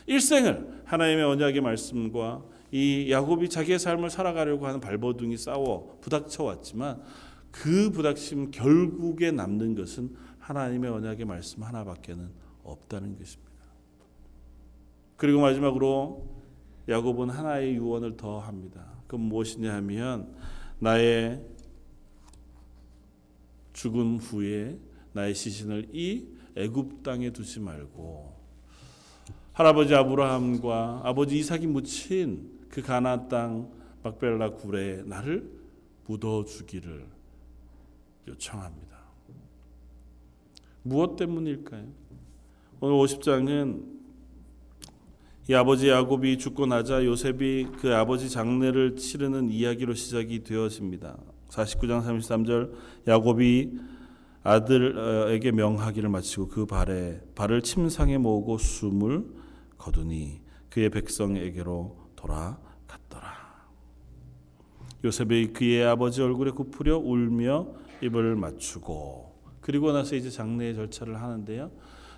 일생을 0.05 0.83
하나님의 0.85 1.25
언약의 1.25 1.59
말씀과 1.59 2.43
이 2.71 3.11
야곱이 3.11 3.49
자기의 3.49 3.79
삶을 3.79 4.09
살아가려고 4.09 4.67
하는 4.67 4.79
발버둥이 4.79 5.35
싸워 5.37 5.97
부닥쳐 6.01 6.43
왔지만 6.43 7.01
그 7.61 7.89
부닥침 7.89 8.51
결국에 8.51 9.31
남는 9.31 9.73
것은 9.73 10.15
하나님의 10.39 10.91
언약의 10.91 11.25
말씀 11.25 11.63
하나밖에는 11.63 12.29
없다는 12.63 13.17
것입니다. 13.17 13.51
그리고 15.15 15.41
마지막으로 15.41 16.37
야곱은 16.87 17.31
하나의 17.31 17.75
유언을 17.75 18.15
더 18.15 18.39
합니다. 18.39 18.85
그건 19.07 19.21
무엇이냐 19.21 19.73
하면 19.75 20.35
나의 20.77 21.43
죽은 23.73 24.17
후에 24.19 24.77
나의 25.13 25.33
시신을 25.33 25.89
이 25.93 26.27
애굽 26.55 27.01
땅에 27.01 27.31
두지 27.31 27.59
말고 27.59 28.37
할아버지 29.53 29.95
아브라함과 29.95 31.01
아버지 31.03 31.39
이삭이 31.39 31.65
묻힌 31.65 32.51
그 32.69 32.83
가나안 32.83 33.27
땅 33.27 33.71
막벨라 34.03 34.51
굴에 34.51 35.01
나를 35.05 35.51
묻어 36.05 36.45
주기를 36.45 37.16
요청합니다. 38.27 38.97
무엇 40.83 41.15
때문일까요? 41.15 41.85
오늘 42.79 42.95
50장은 42.95 43.97
이 45.49 45.53
아버지 45.53 45.89
야곱이 45.89 46.37
죽고 46.37 46.65
나자 46.65 47.05
요셉이 47.05 47.67
그 47.79 47.95
아버지 47.95 48.29
장례를 48.29 48.97
치르는 48.97 49.49
이야기로 49.49 49.93
시작이 49.93 50.43
되어집니다. 50.43 51.17
49장 51.49 52.03
33절 52.03 52.73
야곱이 53.07 53.79
아들에게 54.43 55.51
명하기를 55.51 56.09
마치고 56.09 56.47
그 56.49 56.65
발에 56.65 57.21
발을 57.35 57.61
침상에 57.61 58.17
모으고 58.17 58.57
숨을 58.57 59.25
거두니 59.77 60.41
그의 60.69 60.89
백성에게로 60.89 61.97
돌아갔더라. 62.15 63.67
요셉이 65.03 65.53
그의 65.53 65.85
아버지 65.85 66.21
얼굴에 66.21 66.51
굽으려 66.51 66.97
울며 66.97 67.67
입을 68.01 68.35
맞추고 68.35 69.35
그리고 69.61 69.91
나서 69.91 70.15
이제 70.15 70.29
장례의 70.29 70.75
절차를 70.75 71.21
하는데요. 71.21 71.71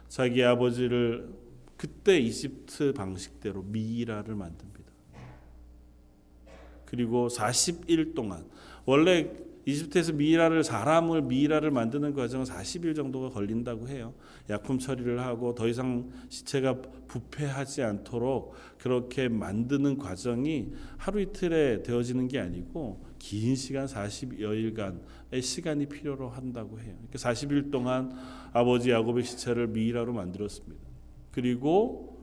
자기 0.08 0.44
아버지를 0.44 1.30
그때 1.78 2.20
이집트 2.20 2.94
방식대로 2.94 3.64
미이라를 3.64 4.36
만듭니다. 4.36 4.80
그리고 6.86 7.28
40일 7.28 8.16
동안 8.16 8.46
원래 8.86 9.32
이집트에서 9.66 10.14
미이라를 10.14 10.64
사람을 10.64 11.22
미이라를 11.24 11.70
만드는 11.72 12.14
과정은 12.14 12.46
40일 12.46 12.96
정도가 12.96 13.30
걸린다고 13.30 13.88
해요. 13.88 14.14
약품 14.50 14.80
처리를 14.80 15.20
하고 15.20 15.54
더 15.54 15.68
이상 15.68 16.10
시체가 16.30 16.82
부패하지 17.08 17.84
않도록 17.84 18.56
그렇게 18.78 19.30
만드는 19.30 19.98
과정이 19.98 20.72
하루 20.98 21.22
이틀에 21.22 21.84
되어지는 21.84 22.28
게 22.28 22.40
아니고 22.40 23.06
긴 23.20 23.56
시간 23.56 23.86
40여일간의 23.86 25.42
시간이 25.42 25.86
필요로 25.88 26.30
한다고 26.30 26.80
해요. 26.80 26.96
그러니까 26.96 27.18
40일 27.18 27.72
동안 27.72 28.12
아버지 28.54 28.90
야곱의 28.90 29.24
시체를 29.24 29.68
미이라로 29.68 30.14
만들었습니다. 30.14 30.84
그리고 31.32 32.18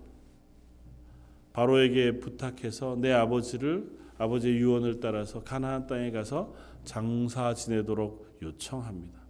바로에게 1.53 2.19
부탁해서 2.19 2.97
내 3.01 3.13
아버지를 3.13 3.91
아버지의 4.19 4.57
유언을 4.57 5.01
따라서 5.01 5.43
가나안 5.43 5.87
땅에 5.87 6.11
가서 6.11 6.55
장사 6.85 7.55
지내도록 7.55 8.39
요청합니다. 8.43 9.21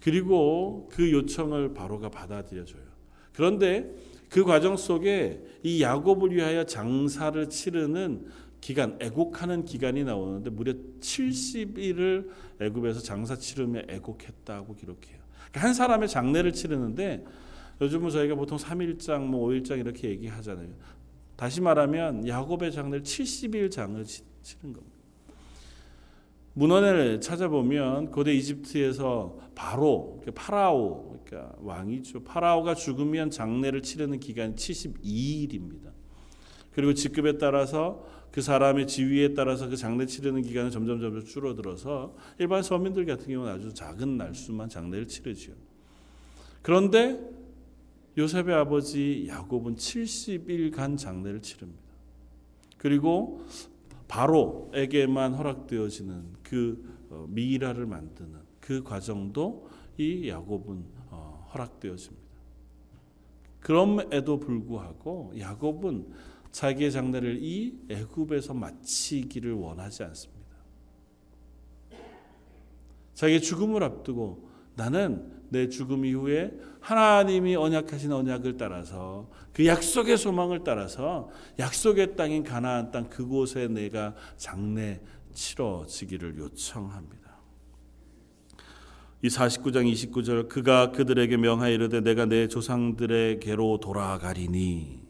그리고 0.00 0.88
그 0.92 1.10
요청을 1.10 1.74
바로가 1.74 2.10
받아들여줘요. 2.10 2.82
그런데 3.32 3.92
그 4.28 4.44
과정 4.44 4.76
속에 4.76 5.42
이 5.62 5.82
야곱을 5.82 6.32
위하여 6.34 6.64
장사를 6.64 7.48
치르는 7.48 8.26
기간, 8.60 8.96
애곡하는 9.00 9.64
기간이 9.64 10.04
나오는데 10.04 10.50
무려 10.50 10.72
70일을 11.00 12.28
애굽에서 12.60 13.00
장사 13.00 13.36
치르며 13.36 13.82
애곡했다고 13.88 14.74
기록해요. 14.74 15.18
그러니까 15.50 15.60
한 15.60 15.74
사람의 15.74 16.08
장례를 16.08 16.52
치르는데 16.52 17.24
요즘은 17.80 18.10
저희가 18.10 18.34
보통 18.34 18.58
3일장, 18.58 19.20
뭐 19.26 19.48
5일장 19.48 19.78
이렇게 19.78 20.08
얘기하잖아요. 20.10 20.68
다시 21.36 21.60
말하면 21.60 22.26
야곱의 22.26 22.72
장례를 22.72 23.02
70일 23.02 23.70
장을 23.70 24.02
치른 24.04 24.72
겁니다. 24.72 24.96
문헌을 26.54 27.20
찾아보면 27.20 28.10
고대 28.10 28.32
이집트에서 28.32 29.38
바로 29.54 30.22
파라오 30.34 31.20
그러니까 31.22 31.54
왕이죠. 31.60 32.24
파라오가 32.24 32.74
죽으면 32.74 33.30
장례를 33.30 33.82
치르는 33.82 34.18
기간이 34.20 34.54
72일입니다. 34.54 35.90
그리고 36.72 36.94
직급에 36.94 37.36
따라서 37.36 38.06
그 38.36 38.42
사람의 38.42 38.86
지위에 38.86 39.32
따라서 39.32 39.66
그 39.66 39.78
장례 39.78 40.04
치르는 40.04 40.42
기간은 40.42 40.70
점점 40.70 41.00
점점 41.00 41.24
줄어들어서 41.24 42.14
일반 42.38 42.62
서민들 42.62 43.06
같은 43.06 43.28
경우는 43.28 43.50
아주 43.50 43.72
작은 43.72 44.18
날수만 44.18 44.68
장례를 44.68 45.08
치르죠. 45.08 45.52
그런데 46.60 47.18
요셉의 48.18 48.54
아버지 48.54 49.24
야곱은 49.26 49.76
70일간 49.76 50.98
장례를 50.98 51.40
치릅니다. 51.40 51.82
그리고 52.76 53.40
바로에게만 54.06 55.32
허락되어지는 55.32 56.24
그 56.42 57.06
어, 57.08 57.26
미이라를 57.30 57.86
만드는 57.86 58.38
그 58.60 58.82
과정도 58.82 59.66
이 59.96 60.28
야곱은 60.28 60.84
어, 61.08 61.48
허락되어집니다. 61.54 62.26
그럼에도 63.60 64.38
불구하고 64.38 65.32
야곱은 65.38 66.35
자기의 66.56 66.90
장례를 66.90 67.40
이 67.42 67.74
애굽에서 67.90 68.54
마치기를 68.54 69.52
원하지 69.52 70.04
않습니다. 70.04 70.56
자기의 73.12 73.42
죽음을 73.42 73.82
앞두고 73.82 74.48
나는 74.74 75.30
내 75.50 75.68
죽음 75.68 76.06
이후에 76.06 76.52
하나님이 76.80 77.56
언약하신 77.56 78.10
언약을 78.10 78.56
따라서 78.56 79.28
그 79.52 79.66
약속의 79.66 80.16
소망을 80.16 80.64
따라서 80.64 81.28
약속의 81.58 82.16
땅인 82.16 82.42
가나안 82.42 82.90
땅 82.90 83.10
그곳에 83.10 83.68
내가 83.68 84.14
장례 84.38 85.02
치러지기를 85.34 86.38
요청합니다. 86.38 87.36
이 89.20 89.28
49장 89.28 89.92
29절 89.92 90.48
그가 90.48 90.90
그들에게 90.92 91.36
명하여 91.36 91.74
이르되 91.74 92.00
내가 92.00 92.24
내 92.24 92.48
조상들에게로 92.48 93.80
돌아가리니 93.80 95.05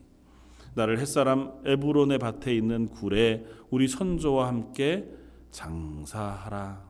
나를 0.76 1.00
햇사람 1.00 1.50
에브론의 1.64 2.18
밭에 2.18 2.54
있는 2.54 2.86
굴에 2.88 3.44
우리 3.70 3.88
선조와 3.88 4.46
함께 4.46 5.08
장사하라. 5.50 6.84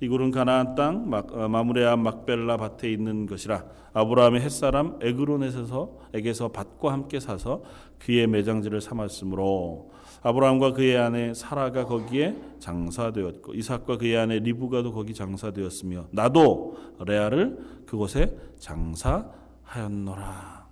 이 0.00 0.08
굴은 0.08 0.30
가나안 0.30 0.74
땅 0.74 1.10
어, 1.10 1.48
마무레아 1.48 1.96
막벨라 1.96 2.58
밭에 2.58 2.92
있는 2.92 3.24
것이라 3.26 3.64
아브라함의 3.94 4.42
햇사람 4.42 4.98
에그론에서 5.00 6.00
에게서 6.12 6.48
밭과 6.48 6.92
함께 6.92 7.18
사서 7.20 7.62
그의 7.98 8.26
매장지를 8.26 8.82
삼았으므로 8.82 9.92
아브라함과 10.22 10.72
그의 10.72 10.98
아내 10.98 11.32
사라가 11.32 11.86
거기에 11.86 12.36
장사되었고 12.58 13.54
이삭과 13.54 13.98
그의 13.98 14.16
아내 14.18 14.40
리브가도 14.40 14.92
거기 14.92 15.14
장사되었으며 15.14 16.08
나도 16.10 16.76
레아를 17.06 17.84
그곳에 17.86 18.36
장사하였노라. 18.58 20.63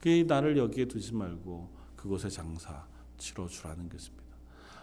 그 0.00 0.24
나를 0.26 0.56
여기에 0.56 0.86
두지 0.86 1.14
말고 1.14 1.68
그곳에 1.96 2.28
장사 2.28 2.84
치러 3.18 3.46
주라는 3.46 3.88
것입니다. 3.88 4.24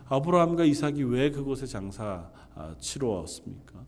아브라함과 0.10 0.64
이삭이 0.66 1.04
왜 1.04 1.32
그곳에 1.32 1.66
장사 1.66 2.30
아, 2.56 2.76
치러왔습니까? 2.80 3.84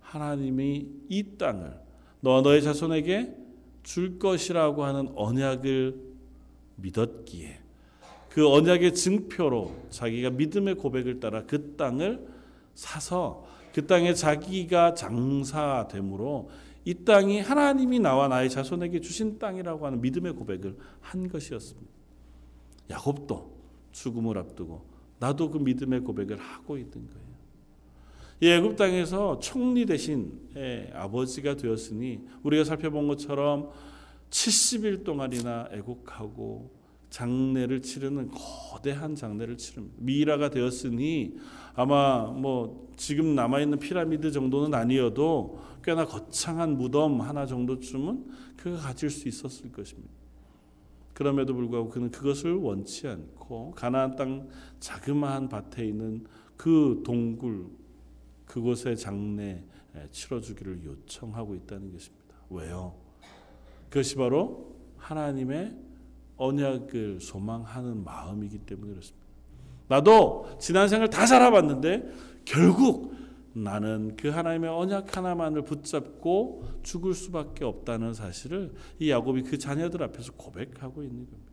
하나님이 0.00 0.86
이 1.08 1.36
땅을 1.36 1.80
너 2.20 2.40
너의 2.40 2.62
자손에게 2.62 3.36
줄 3.82 4.18
것이라고 4.18 4.84
하는 4.84 5.12
언약을 5.14 6.00
믿었기에 6.76 7.60
그 8.30 8.48
언약의 8.48 8.94
증표로 8.94 9.74
자기가 9.90 10.30
믿음의 10.30 10.76
고백을 10.76 11.20
따라 11.20 11.44
그 11.44 11.76
땅을 11.76 12.26
사서 12.74 13.46
그 13.72 13.86
땅에 13.86 14.14
자기가 14.14 14.94
장사됨으로 14.94 16.48
이 16.84 16.94
땅이 17.04 17.40
하나님이 17.40 17.98
나와 17.98 18.28
나의 18.28 18.50
자손에게 18.50 19.00
주신 19.00 19.38
땅이라고 19.38 19.86
하는 19.86 20.00
믿음의 20.00 20.34
고백을 20.34 20.76
한 21.00 21.28
것이었습니다. 21.28 21.90
야곱도 22.90 23.54
죽음을 23.92 24.36
앞두고 24.38 24.84
나도 25.18 25.50
그 25.50 25.58
믿음의 25.58 26.00
고백을 26.00 26.38
하고 26.38 26.76
있는 26.76 26.92
거예요. 26.92 27.24
이 28.40 28.48
애굽 28.48 28.76
땅에서 28.76 29.38
총리 29.38 29.86
대신 29.86 30.40
아버지가 30.92 31.56
되었으니 31.56 32.20
우리가 32.42 32.64
살펴본 32.64 33.08
것처럼 33.08 33.70
70일 34.28 35.04
동안이나 35.04 35.68
애국하고 35.72 36.70
장례를 37.08 37.80
치르는 37.80 38.32
거대한 38.32 39.14
장례를 39.14 39.56
치릅니다. 39.56 39.96
미이라가 40.00 40.50
되었으니 40.50 41.36
아마 41.74 42.26
뭐 42.26 42.88
지금 42.96 43.34
남아 43.34 43.60
있는 43.60 43.78
피라미드 43.78 44.30
정도는 44.30 44.74
아니어도 44.74 45.60
꽤나 45.82 46.06
거창한 46.06 46.76
무덤 46.78 47.20
하나 47.20 47.46
정도쯤은 47.46 48.26
그가 48.56 48.78
가질 48.78 49.10
수 49.10 49.28
있었을 49.28 49.72
것입니다. 49.72 50.12
그럼에도 51.12 51.54
불구하고 51.54 51.90
그는 51.90 52.10
그것을 52.10 52.54
원치 52.54 53.06
않고 53.06 53.72
가나안 53.72 54.16
땅 54.16 54.48
자그마한 54.80 55.48
밭에 55.48 55.86
있는 55.86 56.26
그 56.56 57.02
동굴 57.04 57.66
그곳에 58.46 58.94
장례 58.94 59.64
치러주기를 60.10 60.84
요청하고 60.84 61.54
있다는 61.54 61.92
것입니다. 61.92 62.34
왜요? 62.50 62.94
그것이 63.88 64.16
바로 64.16 64.74
하나님의 64.96 65.76
언약을 66.36 67.20
소망하는 67.20 68.02
마음이기 68.02 68.58
때문에 68.58 68.92
그렇습니다. 68.92 69.23
나도 69.88 70.56
지난 70.60 70.88
생을 70.88 71.10
다 71.10 71.26
살아봤는데 71.26 72.12
결국 72.44 73.14
나는 73.52 74.16
그 74.16 74.28
하나님의 74.28 74.68
언약 74.68 75.16
하나만을 75.16 75.62
붙잡고 75.62 76.64
죽을 76.82 77.14
수밖에 77.14 77.64
없다는 77.64 78.12
사실을 78.12 78.72
이 78.98 79.10
야곱이 79.10 79.42
그 79.42 79.58
자녀들 79.58 80.02
앞에서 80.02 80.32
고백하고 80.32 81.02
있는 81.02 81.26
겁니다. 81.26 81.52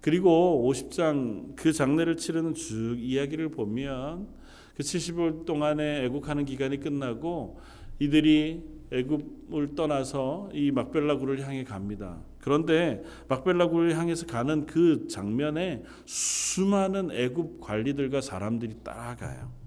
그리고 0.00 0.70
50장 0.70 1.56
그 1.56 1.72
장례를 1.72 2.16
치르는 2.16 2.54
쭉 2.54 2.96
이야기를 2.98 3.50
보면 3.50 4.28
그 4.74 4.82
70일 4.82 5.44
동안의 5.44 6.04
애국하는 6.06 6.44
기간이 6.44 6.80
끝나고 6.80 7.60
이들이 7.98 8.62
애굽을 8.92 9.74
떠나서 9.74 10.50
이 10.54 10.70
막벨라굴을 10.70 11.46
향해 11.46 11.64
갑니다. 11.64 12.22
그런데 12.40 13.02
막벨라굴을 13.28 13.98
향해서 13.98 14.26
가는 14.26 14.66
그 14.66 15.06
장면에 15.08 15.82
수많은 16.06 17.10
애굽 17.12 17.60
관리들과 17.60 18.20
사람들이 18.20 18.76
따라가요. 18.82 19.60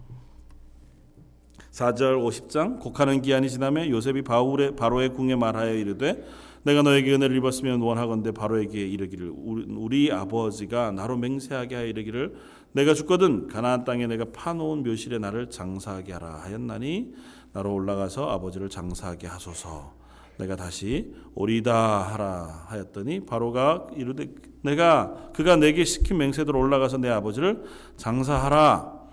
4절 1.72 2.24
50장 2.24 2.80
곡하는 2.80 3.22
기한이 3.22 3.50
지나매 3.50 3.90
요셉이 3.90 4.22
바울의 4.22 4.76
바로의 4.76 5.10
궁에 5.14 5.36
말하여 5.36 5.74
이르되 5.74 6.24
내가 6.64 6.82
너에게 6.82 7.14
은혜를 7.14 7.36
입었으면 7.38 7.82
원하건대 7.82 8.32
바로에게 8.32 8.88
이르기를 8.88 9.34
우리 9.36 10.12
아버지가 10.12 10.92
나로 10.92 11.18
맹세하게 11.18 11.76
하여 11.76 11.86
이르기를 11.88 12.36
내가 12.72 12.94
죽거든 12.94 13.48
가나안 13.48 13.84
땅에 13.84 14.08
내가 14.08 14.26
파놓은 14.32 14.84
묘실에 14.84 15.20
나를 15.20 15.50
장사하게 15.50 16.14
하라 16.14 16.42
하였나니 16.44 17.14
나로 17.54 17.74
올라가서 17.74 18.30
아버지를 18.30 18.70
장사하게 18.70 19.28
하소서 19.28 19.94
내가 20.38 20.56
다시 20.56 21.14
오리다 21.36 21.74
하라 22.14 22.66
하였더니 22.68 23.26
바로가 23.26 23.88
이르되 23.96 24.34
내가 24.62 25.30
그가 25.34 25.56
내게 25.56 25.84
시킨 25.84 26.18
맹세대로 26.18 26.58
올라가서 26.58 26.98
내 26.98 27.10
아버지를 27.10 27.64
장사하라. 27.98 29.04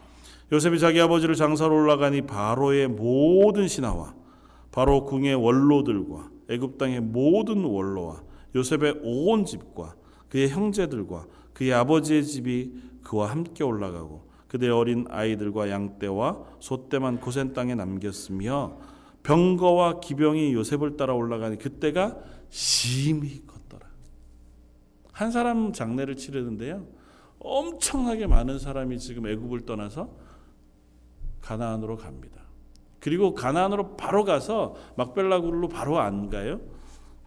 요셉이 0.52 0.78
자기 0.80 1.00
아버지를 1.00 1.35
장사로 1.35 1.74
올라가니 1.74 2.22
바로의 2.22 2.88
모든 2.88 3.68
신하와 3.68 4.14
바로 4.72 5.04
궁의 5.04 5.35
원로들과 5.35 6.30
애굽 6.48 6.78
땅의 6.78 7.00
모든 7.00 7.64
원로와 7.64 8.22
요셉의 8.56 9.00
온 9.02 9.44
집과 9.44 9.94
그의 10.28 10.48
형제들과 10.48 11.26
그의 11.52 11.72
아버지의 11.72 12.24
집이 12.24 12.72
그와 13.02 13.30
함께 13.30 13.62
올라가고 13.62 14.28
그들의 14.48 14.72
어린 14.72 15.06
아이들과 15.09 15.70
양떼와 15.70 16.38
소떼만 16.59 17.20
고센 17.20 17.52
땅에 17.52 17.76
남겼으며 17.76 18.76
병거와 19.22 20.00
기병이 20.00 20.54
요셉을 20.54 20.96
따라 20.96 21.14
올라가니 21.14 21.59
그때가 21.59 22.18
심히 22.48 23.46
컸더라. 23.46 23.87
한 25.12 25.30
사람 25.30 25.72
장례를 25.72 26.16
치르는데요. 26.16 26.87
엄청나게 27.38 28.26
많은 28.26 28.59
사람이 28.59 28.98
지금 28.98 29.26
애굽을 29.26 29.61
떠나서 29.66 30.11
가나안으로 31.40 31.96
갑니다. 31.96 32.42
그리고 33.00 33.35
가나안으로 33.35 33.96
바로 33.96 34.24
가서 34.24 34.76
막벨라굴로 34.96 35.68
바로 35.68 35.98
안 35.98 36.28
가요. 36.28 36.61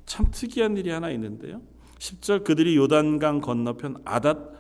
참 0.06 0.28
특이한 0.32 0.78
일이 0.78 0.92
하나 0.92 1.10
있는데요. 1.12 1.62
10절 1.98 2.44
그들이 2.44 2.76
요단강 2.76 3.42
건너편 3.42 4.02
아닷 4.06 4.54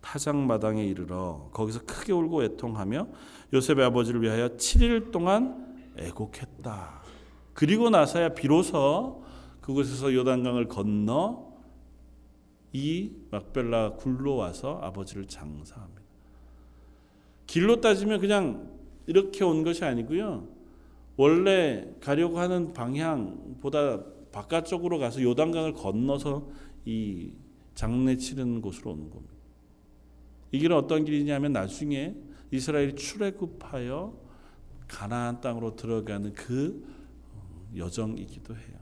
타작마당에 0.00 0.84
이르러 0.84 1.48
거기서 1.52 1.80
크게 1.84 2.12
울고 2.12 2.44
애통하며 2.44 3.08
요셉의 3.52 3.84
아버지를 3.86 4.22
위하여 4.22 4.48
7일 4.48 5.10
동안 5.10 5.67
애곡했다. 5.98 7.02
그리고 7.54 7.90
나서야 7.90 8.30
비로소 8.30 9.24
그곳에서 9.60 10.14
요단강을 10.14 10.68
건너 10.68 11.48
이 12.72 13.10
막벨라 13.30 13.94
굴로 13.94 14.36
와서 14.36 14.78
아버지를 14.82 15.26
장사합니다. 15.26 16.02
길로 17.46 17.80
따지면 17.80 18.20
그냥 18.20 18.70
이렇게 19.06 19.42
온 19.42 19.64
것이 19.64 19.84
아니고요. 19.84 20.46
원래 21.16 21.88
가려고 22.00 22.38
하는 22.38 22.72
방향보다 22.72 24.04
바깥쪽으로 24.30 24.98
가서 24.98 25.22
요단강을 25.22 25.72
건너서 25.72 26.48
이 26.84 27.32
장례 27.74 28.16
치르는 28.16 28.60
곳으로 28.60 28.92
오는 28.92 29.10
겁니다. 29.10 29.34
이 30.52 30.58
길은 30.58 30.76
어떤 30.76 31.04
길이냐면 31.04 31.52
나중에 31.52 32.14
이스라엘이 32.50 32.94
출애굽하여 32.94 34.27
가나안 34.88 35.40
땅으로 35.40 35.76
들어가는 35.76 36.32
그 36.34 36.84
여정이기도 37.76 38.56
해요. 38.56 38.78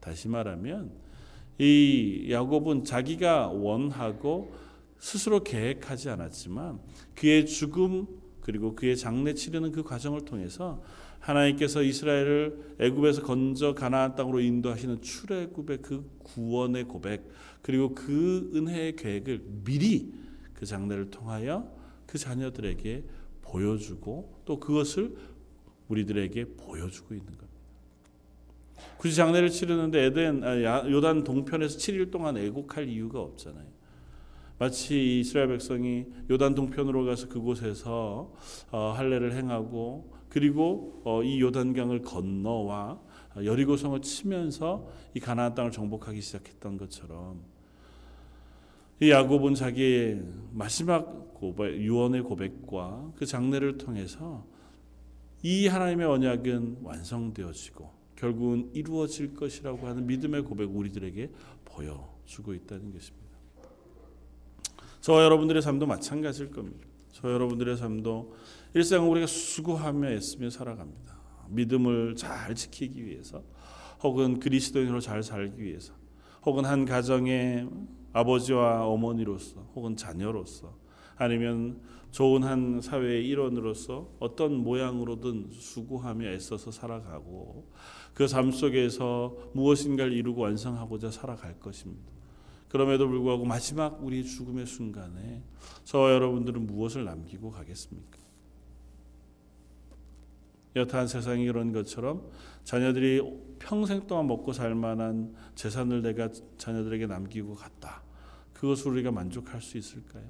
다시 0.00 0.28
말하면 0.28 0.92
이 1.58 2.28
야곱은 2.30 2.84
자기가 2.84 3.48
원하고 3.48 4.54
스스로 4.98 5.42
계획하지 5.42 6.10
않았지만 6.10 6.80
그의 7.14 7.46
죽음 7.46 8.06
그리고 8.40 8.74
그의 8.74 8.96
장례 8.96 9.34
치르는 9.34 9.72
그 9.72 9.82
과정을 9.82 10.26
통해서 10.26 10.82
하나님께서 11.20 11.82
이스라엘을 11.82 12.76
애굽에서 12.78 13.22
건져 13.22 13.72
가나안 13.74 14.14
땅으로 14.14 14.40
인도하시는 14.40 15.00
출애굽의 15.00 15.78
그 15.80 16.10
구원의 16.22 16.84
고백 16.84 17.30
그리고 17.62 17.94
그 17.94 18.50
은혜의 18.54 18.96
계획을 18.96 19.42
미리 19.64 20.12
그 20.52 20.66
장례를 20.66 21.10
통하여 21.10 21.74
그 22.06 22.18
자녀들에게 22.18 23.04
보여주고 23.54 24.42
또 24.44 24.58
그것을 24.58 25.16
우리들에게 25.88 26.56
보여주고 26.56 27.14
있는 27.14 27.26
겁니다. 27.26 27.54
굳이 28.98 29.14
장례를 29.14 29.50
치르는데 29.50 30.06
에덴 30.06 30.42
아, 30.42 30.90
요단 30.90 31.22
동편에서 31.22 31.78
7일 31.78 32.10
동안 32.10 32.36
애곡할 32.36 32.88
이유가 32.88 33.20
없잖아요. 33.20 33.66
마치 34.58 35.20
이스라엘 35.20 35.48
백성이 35.48 36.06
요단 36.30 36.54
동편으로 36.54 37.04
가서 37.04 37.28
그곳에서 37.28 38.32
어, 38.70 38.94
할례를 38.96 39.32
행하고 39.32 40.12
그리고 40.28 41.00
어, 41.04 41.22
이 41.22 41.40
요단강을 41.40 42.02
건너와 42.02 43.00
여리고성을 43.36 44.00
치면서 44.00 44.88
이 45.14 45.20
가나안 45.20 45.54
땅을 45.54 45.70
정복하기 45.70 46.20
시작했던 46.20 46.76
것처럼 46.76 47.53
이 49.00 49.10
야곱은 49.10 49.54
자기의 49.54 50.22
마지막 50.52 51.34
고백, 51.34 51.80
유언의 51.80 52.22
고백과 52.22 53.12
그 53.16 53.26
장례를 53.26 53.76
통해서 53.76 54.46
이 55.42 55.66
하나님의 55.66 56.06
언약은 56.06 56.78
완성되어지고 56.82 57.92
결국은 58.16 58.70
이루어질 58.72 59.34
것이라고 59.34 59.86
하는 59.86 60.06
믿음의 60.06 60.42
고백 60.42 60.74
우리들에게 60.74 61.30
보여주고 61.64 62.54
있다는 62.54 62.92
것입니다. 62.92 63.24
저와 65.00 65.24
여러분들의 65.24 65.60
삶도 65.60 65.86
마찬가지일 65.86 66.50
겁니다. 66.50 66.86
저 67.12 67.30
여러분들의 67.30 67.76
삶도 67.76 68.34
일생을 68.74 69.08
우리가 69.08 69.26
수고하며 69.26 70.12
애쓰며 70.12 70.50
살아갑니다. 70.50 71.14
믿음을 71.50 72.16
잘 72.16 72.54
지키기 72.54 73.04
위해서 73.04 73.42
혹은 74.02 74.38
그리스도인으로 74.40 75.00
잘 75.00 75.22
살기 75.22 75.62
위해서 75.62 75.92
혹은 76.46 76.64
한 76.64 76.84
가정의 76.84 77.68
아버지와 78.14 78.86
어머니로서 78.86 79.60
혹은 79.74 79.96
자녀로서 79.96 80.72
아니면 81.16 81.80
좋은 82.10 82.44
한 82.44 82.80
사회의 82.80 83.26
일원으로서 83.26 84.08
어떤 84.20 84.54
모양으로든 84.56 85.50
수고하며 85.50 86.28
애써서 86.28 86.70
살아가고 86.70 87.68
그 88.14 88.26
삶 88.28 88.52
속에서 88.52 89.36
무엇인가를 89.52 90.12
이루고 90.12 90.42
완성하고자 90.42 91.10
살아갈 91.10 91.58
것입니다. 91.58 92.14
그럼에도 92.68 93.08
불구하고 93.08 93.44
마지막 93.44 94.00
우리 94.04 94.24
죽음의 94.24 94.66
순간에 94.66 95.42
저와 95.82 96.12
여러분들은 96.12 96.66
무엇을 96.66 97.04
남기고 97.04 97.50
가겠습니까? 97.50 98.18
여타한 100.76 101.08
세상이 101.08 101.42
이런 101.42 101.72
것처럼 101.72 102.30
자녀들이 102.62 103.22
평생 103.58 104.06
동안 104.06 104.28
먹고 104.28 104.52
살 104.52 104.74
만한 104.76 105.34
재산을 105.56 106.02
내가 106.02 106.30
자녀들에게 106.58 107.06
남기고 107.06 107.54
갔다. 107.54 108.03
그것을 108.64 108.92
우리가 108.92 109.10
만족할 109.10 109.60
수 109.60 109.76
있을까요? 109.76 110.24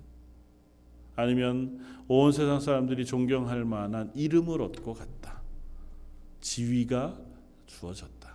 아니면 1.14 1.78
온 2.08 2.32
세상 2.32 2.58
사람들이 2.58 3.06
존경할 3.06 3.64
만한 3.64 4.10
이름을 4.16 4.60
얻고 4.60 4.94
갔다. 4.94 5.40
지위가 6.40 7.16
주어졌다. 7.66 8.34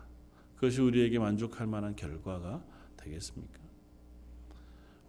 그것이 0.55 0.79
우리에게 0.79 1.19
만족할 1.19 1.67
만한 1.67 1.97
결과가 1.97 2.63
되겠습니까? 2.95 3.59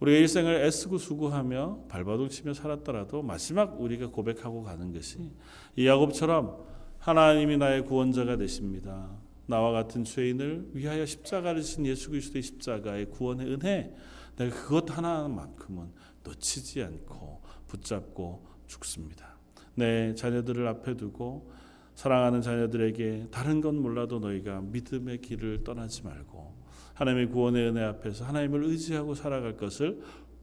우리가 0.01 0.17
일생을 0.17 0.65
애쓰고 0.65 0.97
수고하며 0.97 1.85
발바닥 1.87 2.29
치며 2.29 2.53
살았더라도 2.53 3.21
마지막 3.21 3.79
우리가 3.79 4.07
고백하고 4.07 4.63
가는 4.63 4.91
것이 4.91 5.31
이 5.77 5.87
야곱처럼 5.87 6.65
하나님이 6.99 7.57
나의 7.57 7.85
구원자가 7.85 8.35
되십니다. 8.35 9.09
나와 9.45 9.71
같은 9.71 10.03
죄인을 10.03 10.71
위하여 10.73 11.05
십자가를 11.05 11.61
진 11.61 11.85
예수 11.85 12.09
그리스도의 12.09 12.43
십자가의 12.43 13.09
구원의 13.11 13.53
은혜 13.53 13.95
내가 14.41 14.55
그것 14.55 14.89
하나만큼은 14.95 15.91
놓치지 16.23 16.83
않고 16.83 17.41
붙잡고 17.67 18.47
죽습니다. 18.67 19.37
내 19.75 20.13
자녀들을 20.15 20.67
앞에 20.67 20.95
두고 20.95 21.51
사랑하는 21.95 22.41
자녀들에게 22.41 23.27
다른 23.31 23.61
건 23.61 23.81
몰라도 23.81 24.19
너희가 24.19 24.61
믿음의 24.61 25.21
길을 25.21 25.63
떠나지 25.63 26.03
말고 26.03 26.55
하나님의 26.93 27.29
구원의 27.29 27.69
은혜 27.69 27.83
앞에서 27.83 28.25
하나님을 28.25 28.63
의지하고 28.63 29.13
살아갈 29.13 29.57
것을 29.57 30.01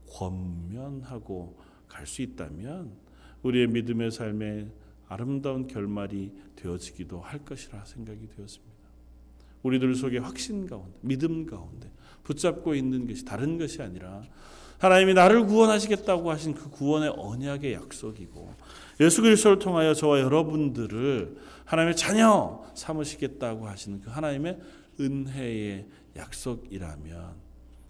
권면하고 0.09 1.57
갈 1.87 2.05
수 2.05 2.21
있다면 2.21 2.93
우리의 3.43 3.67
믿음의 3.67 4.11
삶에 4.11 4.71
아름다운 5.07 5.67
결말이 5.67 6.33
되어지기도 6.55 7.19
할 7.19 7.43
것이라 7.43 7.83
생각이 7.85 8.27
되었습니다. 8.27 8.79
우리들 9.63 9.95
속에 9.95 10.19
확신 10.19 10.65
가운데, 10.67 10.97
믿음 11.01 11.45
가운데 11.45 11.91
붙잡고 12.29 12.75
있는 12.75 13.07
것이 13.07 13.25
다른 13.25 13.57
것이 13.57 13.81
아니라 13.81 14.21
하나님이 14.77 15.15
나를 15.15 15.45
구원하시겠다고 15.45 16.29
하신 16.29 16.53
그 16.53 16.69
구원의 16.69 17.13
언약의 17.17 17.73
약속이고 17.73 18.53
예수 19.01 19.21
그리스도를 19.21 19.57
통하여 19.57 19.93
저와 19.93 20.19
여러분들을 20.19 21.37
하나님의 21.65 21.95
자녀 21.95 22.63
삼으시겠다고 22.75 23.67
하시는 23.67 23.99
그 23.99 24.09
하나님의 24.11 24.59
은혜의 24.99 25.87
약속이라면 26.15 27.33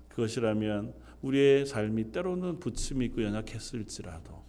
그것이라면 0.08 0.94
우리의 1.22 1.66
삶이 1.66 2.12
때로는 2.12 2.60
부침이 2.60 3.06
있고 3.08 3.24
연약했을지라도 3.24 4.42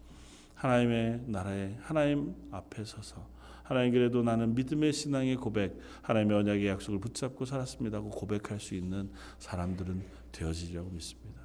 하나님의 0.55 1.23
나라에 1.27 1.75
하나님 1.81 2.35
앞에 2.53 2.85
서서 2.85 3.27
하나님 3.71 3.93
그래도 3.93 4.21
나는 4.25 4.57
믿음의 4.57 4.93
신앙의 4.93 5.37
고백 5.37 5.79
하나님의 6.03 6.39
언약의 6.39 6.67
약속을 6.67 6.99
붙잡고 6.99 7.45
살았습니다고 7.45 8.11
고백할 8.11 8.59
수 8.59 8.75
있는 8.75 9.11
사람들은 9.39 10.03
되어지려고 10.33 10.91
믿습니다. 10.91 11.41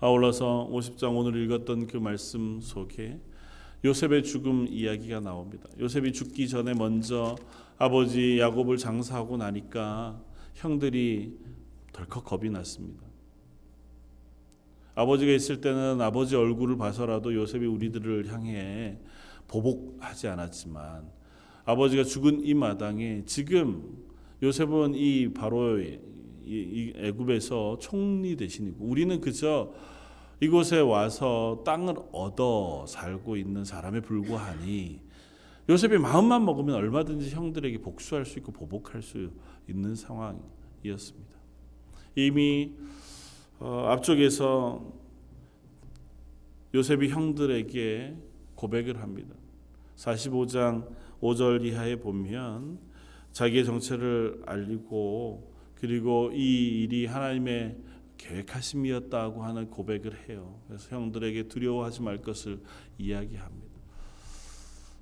아울러서 0.00 0.70
50장 0.72 1.14
오늘 1.14 1.36
읽었던 1.44 1.88
그 1.88 1.98
말씀 1.98 2.58
속에 2.62 3.20
요셉의 3.84 4.24
죽음 4.24 4.66
이야기가 4.66 5.20
나옵니다. 5.20 5.68
요셉이 5.78 6.14
죽기 6.14 6.48
전에 6.48 6.72
먼저 6.72 7.36
아버지 7.76 8.38
야곱을 8.38 8.78
장사하고 8.78 9.36
나니까 9.36 10.18
형들이 10.54 11.36
덜컥 11.92 12.24
겁이 12.24 12.48
났습니다. 12.48 13.04
아버지가 14.94 15.32
있을 15.32 15.60
때는 15.60 16.00
아버지 16.00 16.34
얼굴을 16.34 16.78
봐서라도 16.78 17.34
요셉이 17.34 17.66
우리들을 17.66 18.32
향해 18.32 18.96
보복하지 19.48 20.28
않았지만 20.28 21.10
아버지가 21.64 22.04
죽은 22.04 22.44
이 22.44 22.54
마당에 22.54 23.22
지금 23.24 24.04
요셉은 24.42 24.94
이 24.94 25.32
바로 25.32 25.80
이 25.80 26.92
애굽에서 26.96 27.78
총리 27.78 28.36
대신이고 28.36 28.84
우리는 28.84 29.20
그저 29.20 29.72
이곳에 30.40 30.80
와서 30.80 31.62
땅을 31.64 31.94
얻어 32.12 32.84
살고 32.86 33.36
있는 33.36 33.64
사람에 33.64 34.00
불과하니 34.00 35.00
요셉이 35.68 35.96
마음만 35.96 36.44
먹으면 36.44 36.74
얼마든지 36.74 37.30
형들에게 37.30 37.78
복수할 37.78 38.26
수 38.26 38.38
있고 38.38 38.52
보복할 38.52 39.00
수 39.00 39.30
있는 39.66 39.94
상황이었습니다. 39.94 41.34
이미 42.16 42.72
어, 43.58 43.86
앞쪽에서 43.88 44.92
요셉이 46.74 47.08
형들에게 47.08 48.16
고백을 48.64 49.02
합니다. 49.02 49.34
45장 49.96 50.88
5절 51.20 51.66
이하에 51.66 51.96
보면 51.96 52.78
자기의 53.32 53.66
정체를 53.66 54.42
알리고 54.46 55.52
그리고 55.74 56.30
이 56.32 56.82
일이 56.82 57.04
하나님의 57.04 57.76
계획하심이었다고 58.16 59.44
하는 59.44 59.68
고백을 59.68 60.28
해요. 60.28 60.60
그래서 60.66 60.96
형들에게 60.96 61.48
두려워하지 61.48 62.00
말 62.00 62.22
것을 62.22 62.62
이야기합니다. 62.96 63.74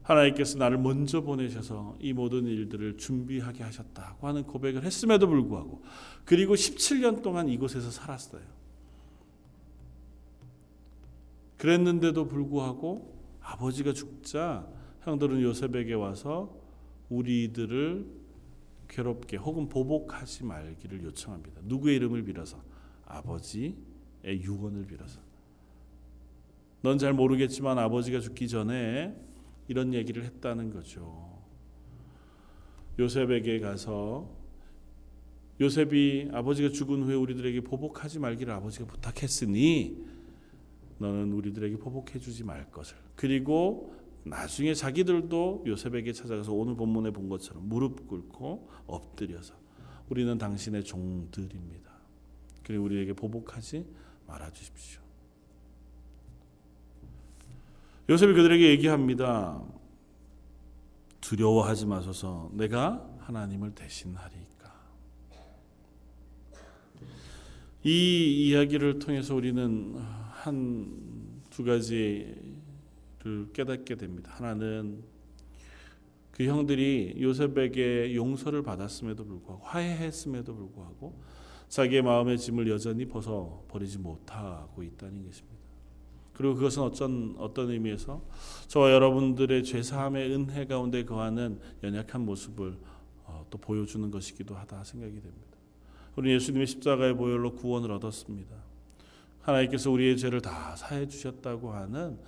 하나님께서 0.02 0.58
나를 0.58 0.78
먼저 0.78 1.20
보내셔서 1.20 1.96
이 2.00 2.12
모든 2.12 2.46
일들을 2.46 2.96
준비하게 2.96 3.62
하셨다고 3.62 4.26
하는 4.26 4.42
고백을 4.42 4.82
했음에도 4.82 5.28
불구하고 5.28 5.82
그리고 6.24 6.54
17년 6.54 7.22
동안 7.22 7.48
이곳에서 7.48 7.92
살았어요. 7.92 8.42
그랬는데도 11.58 12.26
불구하고 12.26 13.21
아버지가 13.42 13.92
죽자 13.92 14.68
형들은 15.02 15.42
요셉에게 15.42 15.94
와서 15.94 16.56
우리들을 17.08 18.06
괴롭게 18.88 19.36
혹은 19.36 19.68
보복하지 19.68 20.44
말기를 20.44 21.02
요청합니다. 21.02 21.62
누구의 21.64 21.96
이름을 21.96 22.24
빌어서 22.24 22.62
아버지의 23.06 23.74
유언을 24.26 24.86
빌어서. 24.86 25.20
넌 26.82 26.98
잘 26.98 27.12
모르겠지만 27.12 27.78
아버지가 27.78 28.20
죽기 28.20 28.48
전에 28.48 29.16
이런 29.68 29.94
얘기를 29.94 30.24
했다는 30.24 30.70
거죠. 30.70 31.40
요셉에게 32.98 33.60
가서 33.60 34.28
요셉이 35.60 36.30
아버지가 36.32 36.70
죽은 36.70 37.02
후에 37.04 37.14
우리들에게 37.14 37.60
보복하지 37.62 38.18
말기를 38.18 38.52
아버지가 38.52 38.86
부탁했으니 38.86 40.04
너는 41.02 41.32
우리들에게 41.32 41.76
보복해 41.76 42.18
주지 42.18 42.44
말 42.44 42.70
것을. 42.70 42.96
그리고 43.16 43.94
나중에 44.24 44.72
자기들도 44.72 45.64
요셉에게 45.66 46.12
찾아가서 46.12 46.52
오늘 46.52 46.76
본문에 46.76 47.10
본 47.10 47.28
것처럼 47.28 47.68
무릎 47.68 48.06
꿇고 48.06 48.70
엎드려서 48.86 49.54
우리는 50.08 50.38
당신의 50.38 50.84
종들입니다. 50.84 51.90
그리고 52.62 52.84
우리에게 52.84 53.12
보복하지 53.12 53.86
말아 54.26 54.50
주십시오. 54.50 55.02
요셉이 58.08 58.34
그들에게 58.34 58.70
얘기합니다. 58.70 59.62
두려워하지 61.20 61.86
마소서 61.86 62.50
내가 62.54 63.08
하나님을 63.20 63.74
대신하리까. 63.74 64.72
이 67.84 68.48
이야기를 68.48 68.98
통해서 68.98 69.34
우리는 69.34 70.21
한 70.44 71.32
두 71.52 71.64
가지를 71.64 72.34
깨닫게 73.52 73.96
됩니다. 73.96 74.32
하나는 74.34 75.04
그 76.30 76.44
형들이 76.44 77.16
요셉에게 77.20 78.14
용서를 78.14 78.62
받았음에도 78.62 79.26
불구하고 79.26 79.62
화해했음에도 79.62 80.54
불구하고 80.54 81.20
자기의 81.68 82.02
마음의 82.02 82.38
짐을 82.38 82.70
여전히 82.70 83.06
벗어 83.06 83.64
버리지 83.68 83.98
못하고 83.98 84.82
있다는 84.82 85.26
것입니다. 85.26 85.62
그리고 86.32 86.54
그것은 86.54 86.82
어떤 86.82 87.34
어떤 87.36 87.68
의미에서 87.68 88.22
저와 88.68 88.92
여러분들의 88.92 89.64
죄 89.64 89.82
사함의 89.82 90.34
은혜 90.34 90.64
가운데 90.64 91.04
거하는 91.04 91.60
연약한 91.82 92.24
모습을 92.24 92.78
어, 93.24 93.46
또 93.50 93.58
보여주는 93.58 94.10
것이기도 94.10 94.54
하다 94.54 94.84
생각이 94.84 95.12
됩니다. 95.12 95.58
우리 96.16 96.32
예수님의 96.32 96.66
십자가의 96.66 97.14
보혈로 97.14 97.56
구원을 97.56 97.90
얻었습니다. 97.92 98.71
하나님께서 99.42 99.90
우리의 99.90 100.16
죄를 100.16 100.40
다 100.40 100.74
사해 100.76 101.06
주셨다고 101.06 101.72
하는 101.72 102.18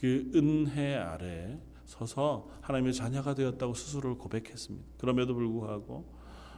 그 0.00 0.30
은혜 0.34 0.94
아래 0.96 1.58
서서 1.84 2.48
하나님의 2.60 2.92
자녀가 2.94 3.34
되었다고 3.34 3.74
스스로를 3.74 4.16
고백했습니다. 4.18 4.86
그럼에도 4.98 5.34
불구하고 5.34 6.04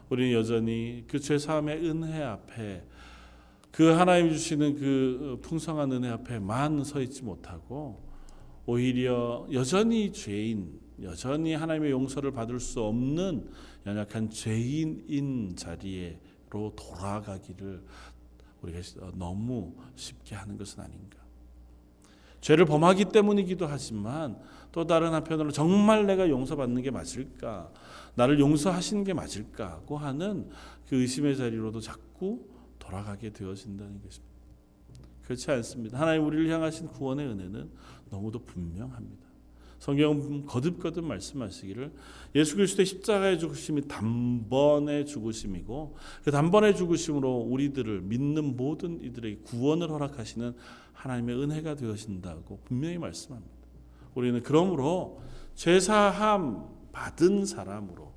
우리는 0.09 0.33
여전히 0.33 1.05
그 1.07 1.19
죄 1.21 1.39
사함의 1.39 1.89
은혜 1.89 2.23
앞에 2.23 2.85
그 3.71 3.91
하나님 3.91 4.31
주시는 4.31 4.77
그 4.77 5.39
풍성한 5.43 5.93
은혜 5.93 6.09
앞에만 6.09 6.85
서 6.85 7.01
있지 7.03 7.23
못하고 7.23 8.03
오히려 8.65 9.47
여전히 9.53 10.13
죄인, 10.13 10.81
여전히 11.03 11.55
하나님의 11.55 11.91
용서를 11.91 12.33
받을 12.33 12.59
수 12.59 12.83
없는 12.83 13.51
연약한 13.85 14.31
죄인인 14.31 15.57
자리로 15.57 16.75
돌아가기를 16.75 17.83
우리가 18.63 18.81
너무 19.15 19.75
쉽게 19.95 20.35
하는 20.35 20.57
것은 20.57 20.83
아닌가. 20.83 21.19
죄를 22.41 22.65
범하기 22.65 23.07
때문이기도 23.07 23.67
하지만 23.67 24.39
또 24.71 24.87
다른 24.87 25.13
한편으로 25.13 25.51
정말 25.51 26.07
내가 26.07 26.29
용서받는 26.29 26.83
게 26.83 26.91
맞을까? 26.91 27.71
나를 28.15 28.39
용서하시는 28.39 29.05
게 29.05 29.15
맞을까 29.15 29.81
고 29.81 29.99
하는 29.99 30.49
그 30.89 30.97
의심의 30.97 31.37
자리로도 31.37 31.81
자꾸 31.81 32.47
돌아가게 32.79 33.33
되어진다는 33.33 34.01
것입니다. 34.03 34.37
그렇지 35.25 35.51
않습니다. 35.51 35.99
하나님 35.99 36.25
우리를 36.25 36.49
향하신 36.49 36.89
구원의 36.89 37.27
은혜는 37.27 37.71
너무도 38.11 38.39
분명합니다. 38.45 39.26
성경은 39.79 40.47
거듭거듭 40.47 41.05
말씀하시기를 41.05 41.93
예수 42.35 42.57
그리스도의 42.57 42.87
십자가의 42.87 43.39
죽으심이 43.39 43.89
단번의 43.89 45.07
죽으심이고 45.07 45.97
그 46.25 46.31
단번의 46.31 46.77
죽으심으로 46.77 47.37
우리들을 47.39 48.01
믿는 48.03 48.57
모든 48.57 49.03
이들에게 49.03 49.43
구원을 49.43 49.91
허락하시는 49.91 50.55
하나님의 50.93 51.37
은혜가 51.37 51.75
되어진다고 51.75 52.61
분명히 52.65 52.99
말씀합니다. 52.99 53.55
우리는 54.15 54.43
그러므로 54.43 55.21
죄사함 55.55 56.69
받은 56.93 57.45
사람으로 57.45 58.15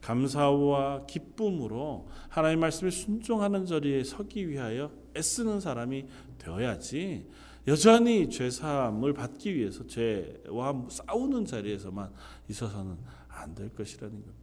감사와 0.00 1.06
기쁨으로 1.06 2.08
하나님 2.28 2.60
말씀에 2.60 2.90
순종하는 2.90 3.66
자리에 3.66 4.02
서기 4.02 4.48
위하여 4.48 4.90
애쓰는 5.16 5.60
사람이 5.60 6.06
되어야지 6.38 7.28
여전히 7.68 8.28
죄 8.28 8.50
사함을 8.50 9.12
받기 9.14 9.54
위해서 9.54 9.86
죄와 9.86 10.86
싸우는 10.88 11.44
자리에서만 11.46 12.10
있어서는 12.48 12.96
안 13.28 13.54
될 13.54 13.68
것이라는 13.70 14.10
겁니다. 14.10 14.42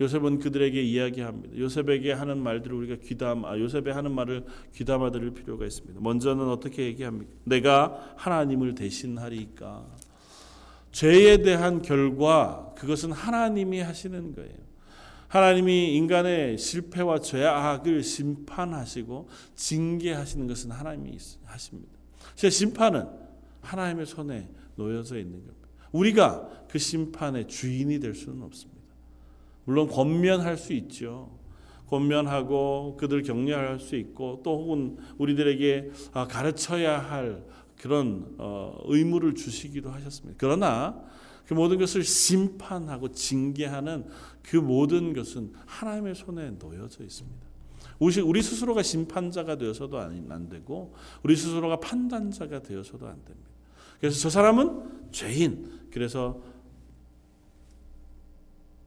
요셉은 0.00 0.40
그들에게 0.40 0.82
이야기합니다. 0.82 1.56
요셉에게 1.56 2.12
하는 2.12 2.38
말들을 2.38 2.76
우리가 2.76 2.96
귀담, 3.04 3.44
아, 3.44 3.56
요셉의 3.58 3.94
하는 3.94 4.10
말을 4.12 4.44
귀담아 4.74 5.12
들을 5.12 5.32
필요가 5.32 5.64
있습니다. 5.64 6.00
먼저는 6.00 6.48
어떻게 6.48 6.84
얘기합니까? 6.86 7.32
내가 7.44 8.14
하나님을 8.16 8.74
대신하리까. 8.74 9.86
죄에 10.90 11.38
대한 11.42 11.80
결과 11.82 12.72
그것은 12.76 13.12
하나님이 13.12 13.80
하시는 13.80 14.34
거예요. 14.34 14.64
하나님이 15.28 15.94
인간의 15.96 16.58
실패와 16.58 17.20
죄악을 17.20 18.02
심판하시고 18.02 19.28
징계하시는 19.54 20.46
것은 20.46 20.70
하나님이 20.72 21.18
하십니다. 21.44 21.94
제 22.34 22.50
심판은 22.50 23.06
하나님의 23.62 24.06
손에 24.06 24.48
놓여져 24.76 25.18
있는 25.18 25.32
겁니다. 25.32 25.68
우리가 25.92 26.66
그 26.68 26.78
심판의 26.78 27.46
주인이 27.46 28.00
될 28.00 28.14
수는 28.14 28.42
없습니다. 28.42 28.82
물론 29.64 29.88
권면할 29.88 30.56
수 30.56 30.72
있죠. 30.72 31.30
권면하고 31.88 32.96
그들 32.98 33.22
격려할 33.22 33.78
수 33.78 33.96
있고 33.96 34.40
또 34.42 34.58
혹은 34.58 34.98
우리들에게 35.18 35.90
아, 36.12 36.26
가르쳐야 36.26 36.98
할 36.98 37.44
그런 37.80 38.34
어, 38.38 38.76
의무를 38.86 39.34
주시기도 39.34 39.90
하셨습니다. 39.90 40.36
그러나 40.38 41.02
그 41.46 41.54
모든 41.54 41.78
것을 41.78 42.02
심판하고 42.02 43.12
징계하는 43.12 44.06
그 44.42 44.56
모든 44.56 45.12
것은 45.12 45.52
하나님의 45.66 46.14
손에 46.14 46.50
놓여져 46.52 47.04
있습니다. 47.04 47.53
우리 47.98 48.42
스스로가 48.42 48.82
심판자가 48.82 49.56
되어서도 49.56 49.98
안 49.98 50.48
되고 50.48 50.94
우리 51.22 51.36
스스로가 51.36 51.80
판단자가 51.80 52.62
되어서도 52.62 53.06
안 53.06 53.24
됩니다. 53.24 53.50
그래서 54.00 54.18
저 54.20 54.30
사람은 54.30 55.10
죄인. 55.12 55.88
그래서 55.90 56.40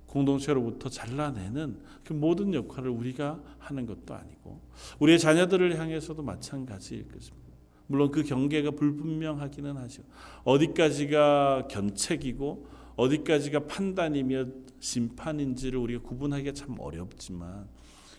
공동체로부터 0.08 0.90
잘라내는 0.90 1.80
그 2.04 2.14
모든 2.14 2.54
역할을 2.54 2.90
우리가 2.90 3.40
하는 3.60 3.86
것도 3.86 4.14
아니고 4.14 4.60
우리의 5.00 5.20
자녀들을 5.20 5.78
향해서도 5.78 6.24
마찬가지일 6.24 7.08
것입니다. 7.08 7.48
물론 7.88 8.12
그 8.12 8.24
경계가 8.24 8.72
불분명하기는 8.72 9.78
하죠. 9.78 10.04
어디까지가 10.44 11.68
견책이고 11.70 12.68
어디까지가 12.96 13.66
판단이며 13.68 14.46
심판인지를 14.80 15.80
우리가 15.80 16.02
구분하기가 16.04 16.54
참 16.54 16.76
어렵지만 16.80 17.68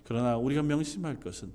그러나 0.09 0.39
우리가 0.39 0.63
명심할 0.63 1.21
것은 1.21 1.53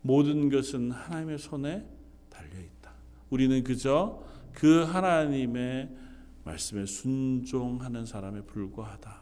모든 0.00 0.48
것은 0.48 0.90
하나님의 0.90 1.36
손에 1.36 1.86
달려 2.30 2.58
있다. 2.58 2.92
우리는 3.28 3.62
그저 3.62 4.24
그 4.54 4.84
하나님의 4.84 5.90
말씀에 6.44 6.86
순종하는 6.86 8.06
사람에 8.06 8.40
불과하다. 8.46 9.20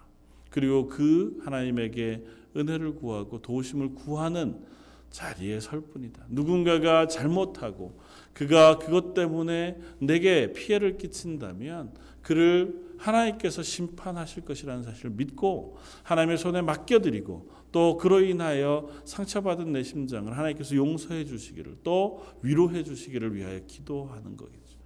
그리고 0.51 0.87
그 0.87 1.41
하나님에게 1.45 2.25
은혜를 2.57 2.95
구하고 2.95 3.43
도우심을 3.43 3.97
구하는 3.97 4.65
자리에 5.11 5.59
설 5.59 5.81
뿐이다. 5.81 6.27
누군가가 6.29 7.09
잘못하고 7.09 7.99
그가 8.33 8.79
그것 8.79 9.15
때문에 9.15 9.79
내게 9.99 10.53
피해를 10.53 10.97
끼친다면 10.97 11.93
그를 12.23 12.89
하나님께서 12.99 13.63
심판하실 13.63 14.45
것이라는 14.45 14.83
사실을 14.83 15.13
믿고 15.13 15.77
하나님의 16.03 16.39
손에 16.39 16.63
맡겨드리고 16.63 17.51
또 17.71 17.97
그로 17.97 18.21
인하여 18.21 18.89
상처받은 19.05 19.73
내 19.73 19.83
심장을 19.83 20.31
하나님께서 20.37 20.75
용서해 20.75 21.25
주시기를 21.25 21.79
또 21.83 22.25
위로해 22.43 22.83
주시기를 22.83 23.35
위하여 23.35 23.61
기도하는 23.67 24.37
거겠죠. 24.37 24.79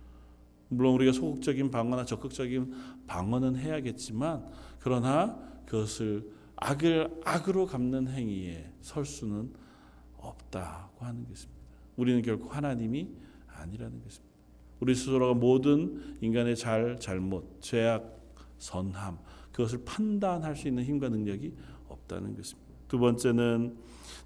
물론 0.68 0.94
우리가 0.94 1.12
소극적인 1.12 1.70
방어나 1.70 2.04
적극적인 2.04 2.74
방어는 3.06 3.56
해야겠지만 3.56 4.46
그러나 4.80 5.38
그것을 5.66 6.30
악을 6.56 7.20
악으로 7.24 7.66
갚는 7.66 8.08
행위에 8.08 8.72
설 8.80 9.04
수는 9.04 9.52
없다고 10.16 11.04
하는 11.04 11.26
것입니다. 11.28 11.60
우리는 11.96 12.22
결코 12.22 12.48
하나님이 12.48 13.10
아니라는 13.62 14.02
것입니다. 14.02 14.32
우리 14.80 14.94
스스로가 14.94 15.34
모든 15.34 16.16
인간의 16.20 16.56
잘, 16.56 16.98
잘못, 16.98 17.60
죄악, 17.60 18.20
선함, 18.58 19.18
그것을 19.52 19.84
판단할 19.84 20.56
수 20.56 20.68
있는 20.68 20.84
힘과 20.84 21.08
능력이 21.08 21.54
없다는 21.88 22.36
것입니다. 22.36 22.72
두 22.88 22.98
번째는 22.98 23.76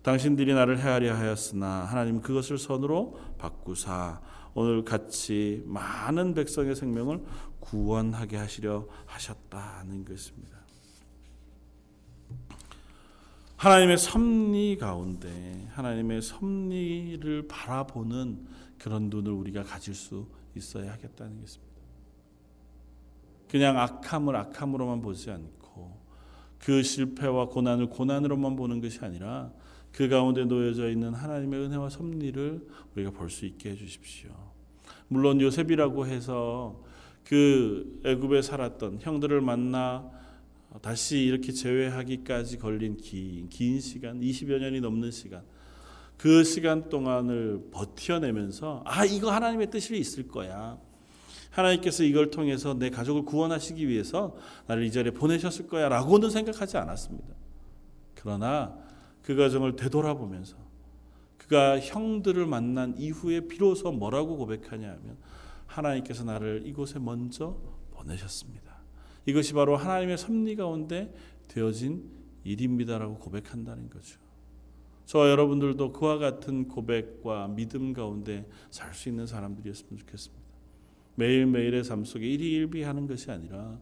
당신들이 0.03 0.55
나를 0.55 0.79
헤아려 0.79 1.15
하였으나 1.15 1.85
하나님 1.85 2.21
그것을 2.21 2.59
선으로 2.59 3.19
바꾸사 3.39 4.21
오늘 4.55 4.85
같이 4.85 5.63
많은 5.67 6.33
백성의 6.35 6.75
생명을 6.75 7.23
구원하게 7.61 8.37
하시려 8.37 8.87
하셨다는 9.05 10.05
것입니다. 10.05 10.57
하나님의 13.57 13.99
섭리 13.99 14.77
가운데 14.79 15.69
하나님의 15.73 16.23
섭리를 16.23 17.49
바라보는 17.49 18.47
그런 18.79 19.11
눈을 19.11 19.33
우리가 19.33 19.63
가질 19.63 19.95
수 19.95 20.27
있어야 20.55 20.93
하겠다는 20.93 21.41
것입니다. 21.41 21.67
그냥 23.49 23.79
악함을 23.79 24.35
악함으로만 24.37 25.03
보지 25.03 25.31
않고 25.31 25.97
그 26.59 26.83
실패와 26.83 27.47
고난을 27.49 27.89
고난으로만 27.91 28.57
보는 28.57 28.81
것이 28.81 28.99
아니라 29.05 29.53
그 29.93 30.09
가운데 30.09 30.45
놓여져 30.45 30.91
있는 30.91 31.15
하나님의 31.15 31.61
은혜와 31.61 31.89
섭리를 31.89 32.69
우리가 32.95 33.11
볼 33.13 33.31
수 33.31 33.47
있게 33.47 33.71
해 33.71 33.77
주십시오. 33.77 34.31
물론 35.09 35.41
요셉이라고 35.41 36.07
해서 36.07 36.83
그 37.25 38.01
애굽에 38.05 38.43
살았던 38.43 38.99
형들을 39.01 39.41
만나 39.41 40.11
다시 40.83 41.19
이렇게 41.19 41.53
재회하기까지 41.53 42.59
걸린 42.59 42.97
긴, 42.97 43.49
긴 43.49 43.81
시간, 43.81 44.21
20여 44.21 44.59
년이 44.59 44.81
넘는 44.81 45.11
시간, 45.11 45.43
그 46.17 46.45
시간 46.45 46.89
동안을 46.89 47.69
버텨내면서 47.71 48.83
아 48.85 49.05
이거 49.05 49.31
하나님의 49.31 49.71
뜻이 49.71 49.97
있을 49.97 50.29
거야. 50.29 50.79
하나님께서 51.51 52.05
이걸 52.05 52.31
통해서 52.31 52.75
내 52.75 52.91
가족을 52.91 53.25
구원하시기 53.25 53.89
위해서 53.89 54.37
나를 54.67 54.85
이 54.85 54.93
자리에 54.93 55.13
보내셨을 55.13 55.67
거야라고는 55.69 56.31
생각하지 56.31 56.77
않았습니다. 56.77 57.35
그러나 58.15 58.77
그 59.23 59.35
과정을 59.37 59.77
되돌아보면서 59.77 60.57
그가 61.39 61.79
형들을 61.79 62.45
만난 62.47 62.95
이후에 62.99 63.41
비로소 63.41 63.93
뭐라고 63.93 64.37
고백하냐면 64.37 65.17
하나님께서 65.67 66.25
나를 66.25 66.63
이곳에 66.67 66.99
먼저 66.99 67.57
보내셨습니다. 67.93 68.77
이것이 69.27 69.53
바로 69.53 69.77
하나님의 69.77 70.19
섭리 70.19 70.57
가운데 70.57 71.15
되어진 71.49 72.11
일입니다라고 72.45 73.19
고백한다는 73.19 73.91
거죠. 73.91 74.26
저와 75.07 75.31
여러분들도 75.31 75.93
그와 75.93 76.19
같은 76.19 76.69
고백과 76.69 77.49
믿음 77.49 77.93
가운데 77.93 78.47
살 78.71 78.93
수 78.93 79.09
있는 79.09 79.27
사람들이었으면 79.27 79.99
좋겠습니다. 79.99 80.45
매일매일의 81.15 81.85
삶 81.85 82.05
속에 82.05 82.27
일희일비하는 82.27 83.07
것이 83.07 83.31
아니라 83.31 83.79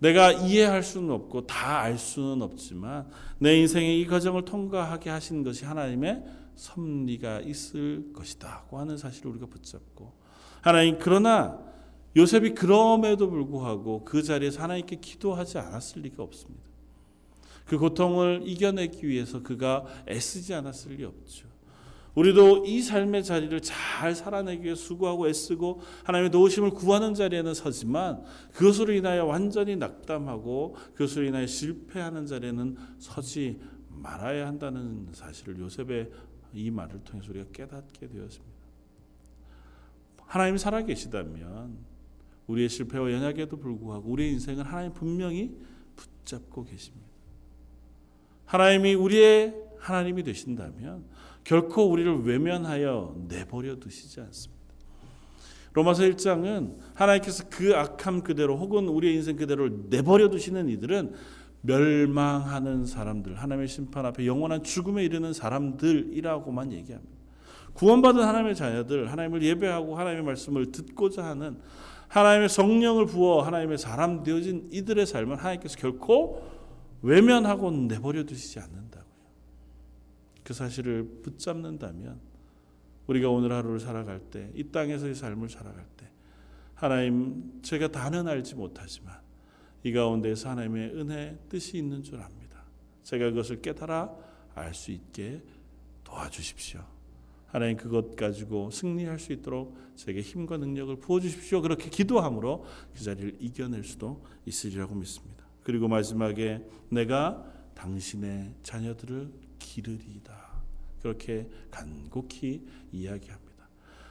내가 0.00 0.32
이해할 0.32 0.82
수는 0.82 1.10
없고 1.10 1.46
다 1.46 1.78
알 1.80 1.96
수는 1.98 2.42
없지만 2.42 3.08
내 3.38 3.56
인생의 3.58 4.00
이 4.00 4.06
과정을 4.06 4.44
통과하게 4.44 5.10
하신 5.10 5.42
것이 5.42 5.64
하나님의 5.64 6.24
섭리가 6.56 7.40
있을 7.40 8.12
것이다고 8.12 8.78
하는 8.78 8.96
사실을 8.96 9.30
우리가 9.30 9.46
붙잡고 9.46 10.12
하나님 10.60 10.98
그러나 10.98 11.58
요셉이 12.16 12.54
그럼에도 12.54 13.30
불구하고 13.30 14.04
그 14.04 14.22
자리에서 14.22 14.62
하나님께 14.62 14.96
기도하지 14.96 15.58
않았을 15.58 16.02
리가 16.02 16.22
없습니다. 16.22 16.67
그 17.68 17.78
고통을 17.78 18.42
이겨내기 18.44 19.06
위해서 19.06 19.42
그가 19.42 19.84
애쓰지 20.08 20.54
않았을 20.54 20.94
리 20.94 21.04
없죠. 21.04 21.46
우리도 22.14 22.64
이 22.64 22.82
삶의 22.82 23.22
자리를 23.22 23.60
잘 23.60 24.14
살아내기 24.14 24.64
위해 24.64 24.74
수고하고 24.74 25.28
애쓰고 25.28 25.82
하나님의 26.02 26.30
도우심을 26.32 26.70
구하는 26.70 27.14
자리에는 27.14 27.54
서지만 27.54 28.24
그것으로 28.54 28.92
인하여 28.92 29.24
완전히 29.24 29.76
낙담하고 29.76 30.74
그것으로 30.94 31.26
인하여 31.26 31.46
실패하는 31.46 32.26
자리에는 32.26 32.76
서지 32.98 33.60
말아야 33.90 34.48
한다는 34.48 35.06
사실을 35.12 35.58
요셉의 35.60 36.10
이 36.54 36.70
말을 36.70 37.04
통해서 37.04 37.30
우리가 37.30 37.50
깨닫게 37.52 38.08
되었습니다. 38.08 38.58
하나님 40.24 40.56
살아계시다면 40.56 41.76
우리의 42.48 42.68
실패와 42.68 43.12
연약에도 43.12 43.58
불구하고 43.58 44.10
우리의 44.10 44.32
인생을 44.32 44.64
하나님 44.64 44.92
분명히 44.92 45.56
붙잡고 45.94 46.64
계십니다. 46.64 47.06
하나님이 48.48 48.94
우리의 48.94 49.54
하나님이 49.78 50.22
되신다면 50.22 51.04
결코 51.44 51.84
우리를 51.84 52.24
외면하여 52.24 53.14
내버려 53.28 53.76
두시지 53.76 54.20
않습니다. 54.20 54.58
로마서 55.74 56.02
1장은 56.04 56.76
하나님께서 56.94 57.44
그 57.50 57.76
악함 57.76 58.22
그대로 58.22 58.56
혹은 58.56 58.88
우리의 58.88 59.16
인생 59.16 59.36
그대로 59.36 59.68
내버려 59.90 60.30
두시는 60.30 60.68
이들은 60.70 61.14
멸망하는 61.60 62.86
사람들, 62.86 63.36
하나님의 63.36 63.68
심판 63.68 64.06
앞에 64.06 64.26
영원한 64.26 64.62
죽음에 64.62 65.04
이르는 65.04 65.32
사람들이라고만 65.34 66.72
얘기합니다. 66.72 67.16
구원받은 67.74 68.22
하나님의 68.22 68.56
자녀들, 68.56 69.10
하나님을 69.10 69.42
예배하고 69.42 69.96
하나님의 69.96 70.24
말씀을 70.24 70.72
듣고자 70.72 71.24
하는 71.24 71.58
하나님의 72.08 72.48
성령을 72.48 73.06
부어 73.06 73.42
하나님의 73.42 73.76
사람 73.76 74.22
되어진 74.22 74.68
이들의 74.72 75.04
삶은 75.04 75.36
하나님께서 75.36 75.76
결코 75.76 76.57
외면하고 77.02 77.70
내버려 77.70 78.24
두시지 78.24 78.58
않는다고요. 78.60 79.08
그 80.44 80.54
사실을 80.54 81.04
붙잡는다면 81.22 82.20
우리가 83.06 83.30
오늘 83.30 83.52
하루를 83.52 83.80
살아갈 83.80 84.20
때, 84.20 84.50
이 84.54 84.64
땅에서의 84.64 85.14
삶을 85.14 85.48
살아갈 85.48 85.86
때, 85.96 86.06
하나님, 86.74 87.60
제가 87.62 87.88
다는 87.88 88.28
알지 88.28 88.54
못하지만 88.54 89.18
이 89.82 89.92
가운데서 89.92 90.50
하나님의 90.50 90.94
은혜 90.94 91.38
뜻이 91.48 91.78
있는 91.78 92.02
줄 92.02 92.20
압니다. 92.20 92.62
제가 93.02 93.30
그것을 93.30 93.62
깨달아 93.62 94.14
알 94.54 94.74
수 94.74 94.90
있게 94.90 95.42
도와주십시오. 96.04 96.84
하나님 97.46 97.76
그것 97.76 98.14
가지고 98.14 98.70
승리할 98.70 99.18
수 99.18 99.32
있도록 99.32 99.76
제게 99.94 100.20
힘과 100.20 100.58
능력을 100.58 100.96
부어 100.96 101.20
주십시오. 101.20 101.62
그렇게 101.62 101.88
기도함으로 101.88 102.64
그 102.94 103.02
자리를 103.02 103.36
이겨낼 103.40 103.84
수도 103.84 104.22
있으리라고 104.44 104.94
믿습니다. 104.94 105.47
그리고 105.68 105.86
마지막에 105.86 106.64
내가 106.88 107.44
당신의 107.74 108.54
자녀들을 108.62 109.30
기르리이다. 109.58 110.62
그렇게 111.02 111.46
간곡히 111.70 112.66
이야기합니다. 112.90 113.68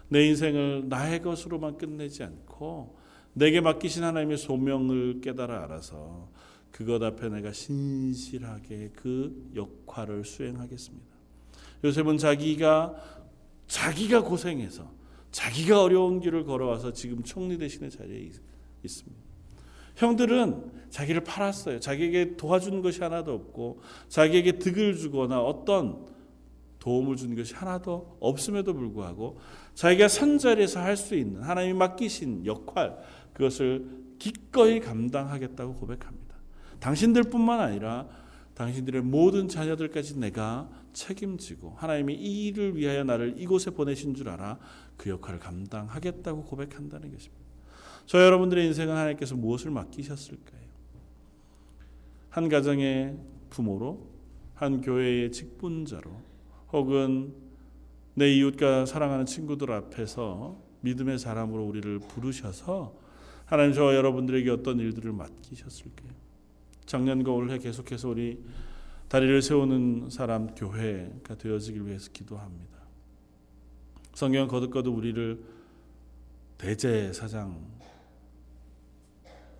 내 0.07 0.27
인생을 0.27 0.87
나의 0.87 1.23
것으로만 1.23 1.79
끝내지 1.79 2.21
않고 2.21 2.99
내게 3.33 3.59
맡기신 3.59 4.03
하나님의 4.03 4.37
소명을 4.37 5.19
깨달아 5.21 5.63
알아서 5.63 6.29
그것 6.69 7.01
앞에 7.01 7.27
내가 7.29 7.51
신실하게 7.51 8.91
그 8.93 9.51
역할을 9.55 10.25
수행하겠습니다. 10.25 11.07
요셉은 11.85 12.19
자기가 12.19 13.23
자기가 13.65 14.21
고생해서 14.21 14.93
자기가 15.31 15.81
어려운 15.81 16.19
길을 16.19 16.43
걸어와서 16.43 16.93
지금 16.93 17.23
총리 17.23 17.57
대신의 17.57 17.89
자리에 17.89 18.29
있습니다. 18.83 19.26
형들은 19.97 20.71
자기를 20.89 21.23
팔았어요. 21.23 21.79
자기에게 21.79 22.37
도와준 22.37 22.81
것이 22.81 23.01
하나도 23.01 23.33
없고 23.33 23.81
자기에게 24.07 24.59
득을 24.59 24.95
주거나 24.95 25.41
어떤 25.41 26.05
도움을 26.79 27.17
준 27.17 27.35
것이 27.35 27.53
하나도 27.53 28.17
없음에도 28.21 28.73
불구하고 28.73 29.39
자기가 29.73 30.07
선 30.07 30.37
자리에서 30.37 30.79
할 30.79 30.95
수 30.95 31.15
있는 31.15 31.41
하나님이 31.41 31.73
맡기신 31.73 32.45
역할 32.45 32.97
그것을 33.33 33.85
기꺼이 34.19 34.79
감당하겠다고 34.79 35.75
고백합니다. 35.75 36.35
당신들뿐만 36.79 37.59
아니라 37.59 38.07
당신들의 38.53 39.01
모든 39.01 39.47
자녀들까지 39.47 40.17
내가 40.19 40.69
책임지고 40.93 41.73
하나님이 41.75 42.15
이 42.15 42.47
일을 42.47 42.75
위하여 42.75 43.03
나를 43.03 43.35
이곳에 43.37 43.71
보내신 43.71 44.15
줄 44.15 44.29
알아 44.29 44.57
그 44.95 45.09
역할을 45.09 45.39
감당하겠다고 45.39 46.43
고백한다는 46.45 47.11
것입니다. 47.11 47.46
저 48.07 48.23
여러분들의 48.23 48.65
인생은 48.67 48.95
하나님께서 48.95 49.35
무엇을 49.35 49.69
맡기셨을까요? 49.69 50.61
한 52.29 52.47
가정의 52.47 53.17
부모로, 53.49 54.07
한 54.55 54.79
교회의 54.81 55.31
직분자로, 55.31 56.09
혹은 56.71 57.33
내 58.13 58.33
이웃과 58.33 58.85
사랑하는 58.85 59.25
친구들 59.25 59.71
앞에서 59.71 60.57
믿음의 60.81 61.19
사람으로 61.19 61.65
우리를 61.65 61.99
부르셔서 61.99 62.95
하나님 63.45 63.73
저와 63.73 63.93
여러분들에게 63.95 64.49
어떤 64.51 64.79
일들을 64.79 65.11
맡기셨을까요? 65.11 66.11
작년과 66.85 67.31
올해 67.31 67.57
계속해서 67.57 68.09
우리 68.09 68.41
다리를 69.09 69.41
세우는 69.41 70.09
사람 70.09 70.55
교회가 70.55 71.35
되어지길 71.35 71.85
위해서 71.85 72.09
기도합니다. 72.11 72.77
성경 74.13 74.47
거듭거듭 74.47 74.95
우리를 74.95 75.43
대제사장 76.57 77.76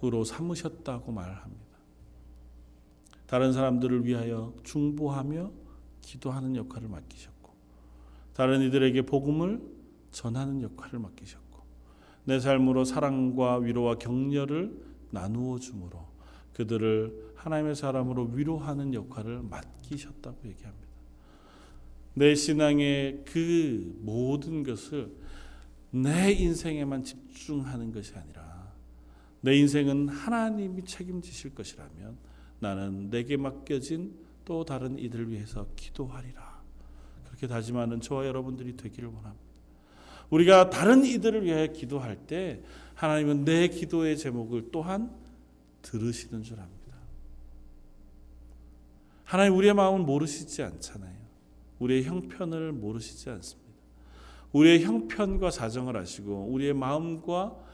으로 0.04 0.24
삼으셨다고 0.24 1.12
말합니다. 1.12 1.68
다른 3.26 3.52
사람들을 3.52 4.06
위하여 4.06 4.54
중보하며 4.64 5.52
기도하는 6.02 6.56
역할을 6.56 6.88
맡기셨고 6.88 7.52
다른 8.34 8.62
이들에게 8.62 9.02
복음을 9.02 9.62
전하는 10.12 10.62
역할을 10.62 11.00
맡기셨고 11.00 11.62
내 12.26 12.40
삶으로 12.40 12.86
사랑과 12.86 13.58
위로와 13.58 13.96
격려를 13.96 14.86
나누어 15.12 15.60
주므로 15.60 16.06
그들을 16.54 17.34
하나님의 17.36 17.76
사람으로 17.76 18.32
위로하는 18.34 18.94
역할을 18.94 19.44
맡기셨다고 19.44 20.48
얘기합니다. 20.48 20.88
내 22.14 22.34
신앙의 22.34 23.24
그 23.26 23.96
모든 24.02 24.64
것을 24.64 25.16
내 25.92 26.32
인생에만 26.32 27.04
집중하는 27.04 27.92
것이 27.92 28.16
아니라 28.16 28.47
내 29.48 29.56
인생은 29.56 30.10
하나님이 30.10 30.84
책임지실 30.84 31.56
것이라면 31.56 32.18
나는 32.60 33.10
내게 33.10 33.38
맡겨진 33.38 34.14
또 34.44 34.66
다른 34.66 35.00
이들을 35.00 35.32
위해서 35.32 35.68
기도하리라. 35.78 36.62
그렇게 37.24 37.48
다짐하는 37.48 38.02
저와 38.02 38.28
여러분들이 38.28 38.76
되기를 38.76 39.08
원합니다. 39.08 39.46
우리가 40.32 40.70
다른 40.70 41.06
이들을 41.06 41.46
위하여 41.46 41.68
기도할 41.68 42.18
때 42.28 42.62
하나님은 42.96 43.46
내 43.46 43.70
기도의 43.70 44.18
제목을 44.18 44.68
또한 44.74 45.16
들으시는 45.82 46.44
줄 46.44 46.60
압니다. 46.60 46.98
하나님 49.24 49.56
우리의 49.56 49.74
마음을 49.74 50.02
모르시지 50.02 50.62
않잖아요. 50.62 51.16
우리의 51.80 52.04
형편을 52.04 52.74
모르시지 52.74 53.30
않습니다. 53.30 53.72
우리의 54.52 54.84
형편과 54.84 55.52
사정을 55.52 55.96
아시고 55.96 56.50
우리의 56.52 56.74
마음과 56.74 57.67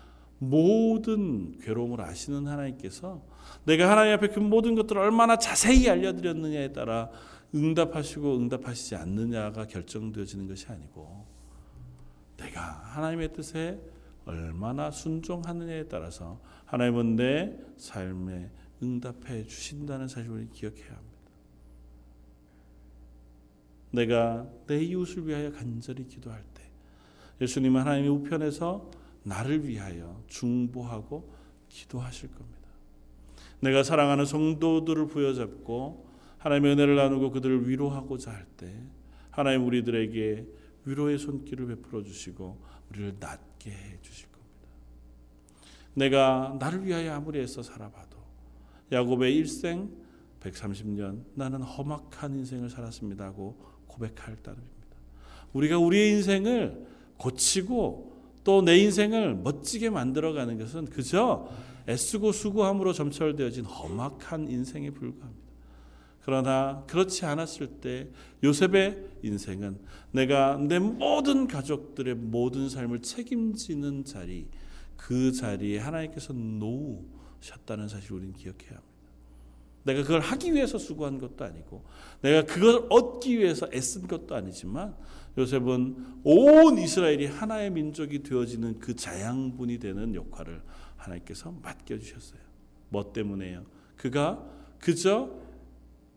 모든 0.49 1.57
괴로움을 1.59 2.01
아시는 2.01 2.47
하나님께서 2.47 3.21
내가 3.65 3.89
하나님 3.89 4.13
앞에 4.13 4.27
그 4.29 4.39
모든 4.39 4.75
것들을 4.75 5.01
얼마나 5.01 5.37
자세히 5.37 5.89
알려드렸느냐에 5.89 6.73
따라 6.73 7.09
응답하시고 7.55 8.37
응답하시지 8.37 8.95
않느냐가 8.95 9.67
결정되어지는 9.67 10.47
것이 10.47 10.67
아니고 10.67 11.25
내가 12.37 12.61
하나님의 12.61 13.33
뜻에 13.33 13.79
얼마나 14.25 14.89
순종하느냐에 14.89 15.87
따라서 15.87 16.39
하나님은 16.65 17.15
내 17.15 17.57
삶에 17.77 18.49
응답해 18.81 19.45
주신다는 19.45 20.07
사실을 20.07 20.49
기억해야 20.51 20.87
합니다. 20.87 21.13
내가 23.91 24.47
내 24.65 24.81
이웃을 24.83 25.27
위하여 25.27 25.51
간절히 25.51 26.07
기도할 26.07 26.43
때 26.53 26.63
예수님은 27.41 27.81
하나님의 27.81 28.09
우편에서 28.09 28.89
나를 29.23 29.67
위하여 29.67 30.21
중보하고 30.27 31.33
기도하실 31.69 32.29
겁니다. 32.33 32.59
내가 33.59 33.83
사랑하는 33.83 34.25
성도들을 34.25 35.07
부여잡고 35.07 36.07
하나님의 36.37 36.73
은혜를 36.73 36.95
나누고 36.95 37.31
그들을 37.31 37.69
위로하고자 37.69 38.31
할 38.31 38.45
때 38.57 38.71
하나님 39.31 39.65
우리들에게 39.65 40.47
위로의 40.85 41.17
손길을 41.17 41.67
베풀어 41.67 42.03
주시고 42.03 42.61
우리를 42.89 43.15
낫게 43.19 43.71
해 43.71 43.97
주실 44.01 44.27
겁니다. 44.31 44.43
내가 45.95 46.55
나를 46.59 46.85
위하여 46.85 47.13
아무리 47.13 47.39
애써 47.39 47.63
살아봐도 47.63 48.17
야곱의 48.91 49.35
일생 49.35 49.89
130년 50.39 51.23
나는 51.33 51.61
험악한 51.61 52.35
인생을 52.35 52.69
살았습니다 52.69 53.25
하고 53.25 53.57
고백할 53.87 54.35
따름입니다. 54.43 54.73
우리가 55.53 55.79
우리의 55.79 56.11
인생을 56.11 56.85
고치고 57.17 58.12
또 58.43 58.61
내 58.61 58.77
인생을 58.77 59.35
멋지게 59.35 59.89
만들어가는 59.89 60.57
것은 60.57 60.85
그저 60.85 61.49
애쓰고 61.87 62.31
수고함으로 62.31 62.93
점철되어진 62.93 63.65
험악한 63.65 64.49
인생에 64.49 64.91
불과합니다. 64.91 65.43
그러나 66.21 66.83
그렇지 66.87 67.25
않았을 67.25 67.67
때 67.81 68.07
요셉의 68.43 68.97
인생은 69.23 69.79
내가 70.11 70.57
내 70.57 70.79
모든 70.79 71.47
가족들의 71.47 72.15
모든 72.15 72.69
삶을 72.69 73.01
책임지는 73.01 74.05
자리, 74.05 74.47
그 74.95 75.33
자리에 75.33 75.79
하나님께서 75.79 76.31
놓으셨다는 76.33 77.89
사실을 77.89 78.17
우리는 78.17 78.33
기억해야 78.33 78.69
합니다. 78.69 78.93
내가 79.83 80.01
그걸 80.03 80.21
하기 80.21 80.53
위해서 80.53 80.77
수고한 80.77 81.19
것도 81.19 81.43
아니고, 81.43 81.83
내가 82.21 82.45
그걸 82.45 82.87
얻기 82.89 83.37
위해서 83.37 83.67
애쓴 83.73 84.07
것도 84.07 84.33
아니지만, 84.33 84.95
요셉은 85.37 86.21
온 86.23 86.77
이스라엘이 86.77 87.25
하나의 87.25 87.71
민족이 87.71 88.23
되어지는 88.23 88.79
그 88.79 88.95
자양분이 88.95 89.79
되는 89.79 90.13
역할을 90.13 90.61
하나님께서 90.97 91.51
맡겨 91.61 91.97
주셨어요. 91.97 92.39
뭐 92.89 93.11
때문에요? 93.11 93.65
그가 93.95 94.45
그저 94.79 95.31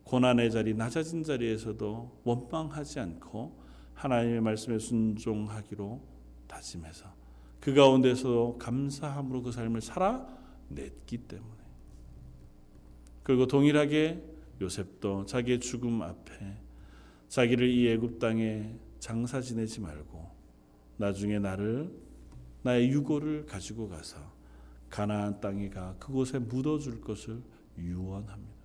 고난의 0.04 0.50
자리, 0.50 0.74
낮아진 0.74 1.24
자리에서도 1.24 2.20
원망하지 2.24 3.00
않고 3.00 3.58
하나님의 3.94 4.40
말씀에 4.40 4.78
순종하기로 4.78 6.00
다짐해서 6.46 7.12
그 7.60 7.74
가운데서 7.74 8.56
감사함으로 8.58 9.42
그 9.42 9.50
삶을 9.50 9.80
살아냈기 9.80 11.18
때문에 11.26 11.56
그리고 13.24 13.46
동일하게 13.46 14.22
요셉도 14.60 15.26
자기의 15.26 15.58
죽음 15.58 16.02
앞에 16.02 16.56
자기를 17.28 17.68
이 17.68 17.88
애굽 17.88 18.20
땅에 18.20 18.72
장사 18.98 19.40
지내지 19.40 19.80
말고 19.80 20.30
나중에 20.96 21.38
나를 21.38 21.92
나의 22.62 22.88
유고를 22.90 23.46
가지고 23.46 23.88
가서 23.88 24.16
가나안 24.90 25.40
땅에 25.40 25.68
가 25.68 25.94
그곳에 25.98 26.38
묻어 26.38 26.78
줄 26.78 27.00
것을 27.00 27.42
유언합니다. 27.78 28.56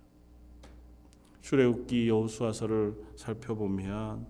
출애굽기 1.42 2.08
여호수아서를 2.08 2.96
살펴보면 3.16 4.26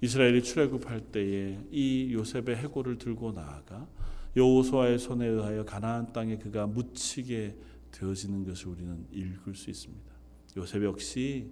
이스라엘이 0.00 0.42
출애굽할 0.42 1.12
때에 1.12 1.58
이 1.70 2.12
요셉의 2.12 2.56
해골을 2.56 2.98
들고 2.98 3.32
나아가 3.32 3.88
여호수아의 4.36 4.98
손에 4.98 5.26
의하여 5.26 5.64
가나안 5.64 6.12
땅에 6.12 6.36
그가 6.36 6.66
묻히게 6.66 7.56
되어지는 7.92 8.44
것을 8.44 8.68
우리는 8.68 9.06
읽을 9.10 9.54
수 9.54 9.70
있습니다. 9.70 10.12
요셉 10.58 10.84
역시 10.84 11.50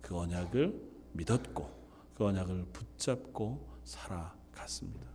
그 0.00 0.16
언약을 0.16 0.80
믿었고 1.12 1.79
그 2.20 2.26
언약을 2.26 2.66
붙잡고 2.74 3.66
살아갔습니다. 3.82 5.06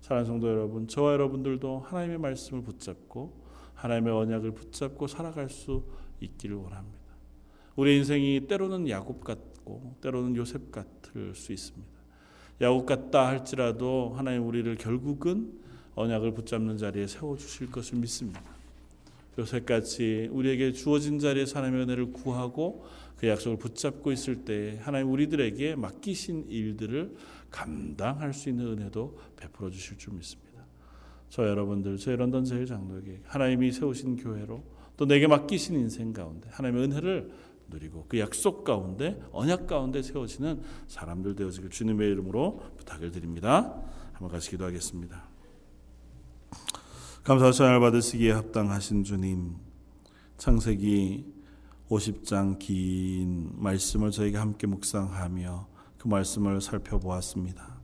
사랑하는 0.00 0.26
성도 0.26 0.48
여러분, 0.48 0.86
저와 0.86 1.14
여러분들도 1.14 1.80
하나님의 1.80 2.18
말씀을 2.18 2.62
붙잡고 2.62 3.32
하나님의 3.74 4.14
언약을 4.14 4.52
붙잡고 4.52 5.08
살아갈 5.08 5.50
수 5.50 5.82
있기를 6.20 6.54
원합니다. 6.54 7.00
우리 7.74 7.96
인생이 7.96 8.46
때로는 8.46 8.88
야곱 8.88 9.24
같고 9.24 9.96
때로는 10.02 10.36
요셉 10.36 10.70
같을 10.70 11.34
수 11.34 11.52
있습니다. 11.52 11.88
야곱 12.60 12.86
같다 12.86 13.26
할지라도 13.26 14.12
하나님 14.14 14.46
우리를 14.46 14.72
결국은 14.76 15.58
언약을 15.96 16.32
붙잡는 16.34 16.78
자리에 16.78 17.08
세워 17.08 17.36
주실 17.36 17.72
것을 17.72 17.98
믿습니다. 17.98 18.40
요새같이 19.36 20.28
우리에게 20.30 20.72
주어진 20.74 21.18
자리에서 21.18 21.58
하나님의 21.58 21.84
은혜를 21.86 22.12
구하고 22.12 22.84
그 23.20 23.28
약속을 23.28 23.58
붙잡고 23.58 24.12
있을 24.12 24.46
때 24.46 24.78
하나님 24.80 25.12
우리들에게 25.12 25.76
맡기신 25.76 26.46
일들을 26.48 27.14
감당할 27.50 28.32
수 28.32 28.48
있는 28.48 28.66
은혜도 28.66 29.18
베풀어 29.36 29.68
주실 29.70 29.98
줄 29.98 30.14
믿습니다. 30.14 30.64
저 31.28 31.46
여러분들, 31.46 31.98
저희 31.98 32.16
런던 32.16 32.46
제일 32.46 32.64
장로에게 32.64 33.20
하나님이 33.26 33.72
세우신 33.72 34.16
교회로 34.16 34.64
또 34.96 35.04
내게 35.04 35.26
맡기신 35.26 35.78
인생 35.78 36.14
가운데 36.14 36.48
하나님의 36.50 36.84
은혜를 36.84 37.30
누리고 37.68 38.06
그 38.08 38.18
약속 38.18 38.64
가운데 38.64 39.22
언약 39.32 39.66
가운데 39.66 40.00
세워지는 40.00 40.62
사람들 40.86 41.36
되어지길 41.36 41.68
주님의 41.68 42.10
이름으로 42.12 42.62
부탁을 42.78 43.10
드립니다. 43.10 43.82
한번 44.12 44.30
같이 44.30 44.48
기도하겠습니다. 44.48 45.28
감사 47.22 47.52
찬양을 47.52 47.80
받으시기에 47.80 48.32
합당하신 48.32 49.04
주님 49.04 49.56
창세기 50.38 51.39
50장 51.90 52.58
긴 52.58 53.50
말씀을 53.56 54.12
저희가 54.12 54.40
함께 54.40 54.66
묵상하며 54.66 55.66
그 55.98 56.08
말씀을 56.08 56.60
살펴보았습니다. 56.60 57.80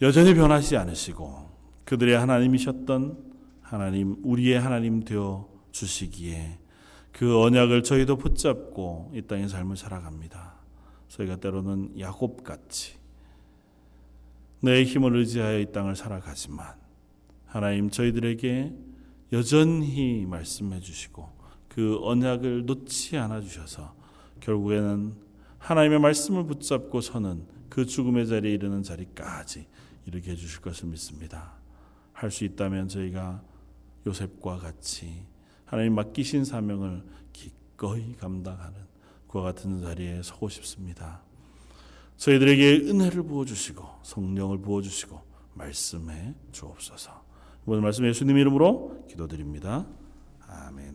여전히 0.00 0.32
변하지 0.34 0.76
않으시고 0.76 1.50
그들의 1.84 2.16
하나님이셨던 2.16 3.34
하나님 3.62 4.16
우리의 4.22 4.60
하나님 4.60 5.02
되어 5.02 5.48
주시기에 5.72 6.58
그 7.12 7.40
언약을 7.42 7.82
저희도 7.82 8.16
붙잡고 8.16 9.10
이 9.14 9.22
땅의 9.22 9.48
삶을 9.48 9.76
살아갑니다. 9.76 10.54
저희가 11.08 11.36
때로는 11.36 11.98
야곱 11.98 12.44
같이 12.44 12.94
내 14.60 14.84
힘을 14.84 15.16
의지하여 15.16 15.58
이 15.58 15.72
땅을 15.72 15.96
살아가지만 15.96 16.74
하나님 17.46 17.90
저희들에게 17.90 18.72
여전히 19.32 20.26
말씀해 20.26 20.80
주시고 20.80 21.35
그 21.76 21.98
언약을 22.00 22.64
놓지 22.64 23.18
않아 23.18 23.42
주셔서 23.42 23.94
결국에는 24.40 25.12
하나님의 25.58 25.98
말씀을 26.00 26.46
붙잡고 26.46 27.02
서는 27.02 27.44
그 27.68 27.84
죽음의 27.84 28.28
자리에 28.28 28.54
이르는 28.54 28.82
자리까지 28.82 29.66
이르게 30.06 30.30
해 30.30 30.36
주실 30.36 30.62
것을 30.62 30.88
믿습니다. 30.88 31.52
할 32.14 32.30
수 32.30 32.44
있다면 32.44 32.88
저희가 32.88 33.42
요셉과 34.06 34.56
같이 34.56 35.26
하나님 35.66 35.94
맡기신 35.96 36.46
사명을 36.46 37.04
기꺼이 37.34 38.14
감당하는 38.14 38.80
그와 39.28 39.44
같은 39.44 39.82
자리에 39.82 40.22
서고 40.22 40.48
싶습니다. 40.48 41.20
저희들에게 42.16 42.88
은혜를 42.88 43.22
부어 43.24 43.44
주시고 43.44 43.84
성령을 44.02 44.62
부어 44.62 44.80
주시고 44.80 45.20
말씀해 45.52 46.32
주옵소서. 46.52 47.22
오늘 47.66 47.82
말씀 47.82 48.06
예수님 48.06 48.38
이름으로 48.38 49.04
기도드립니다. 49.10 49.86
아멘. 50.48 50.85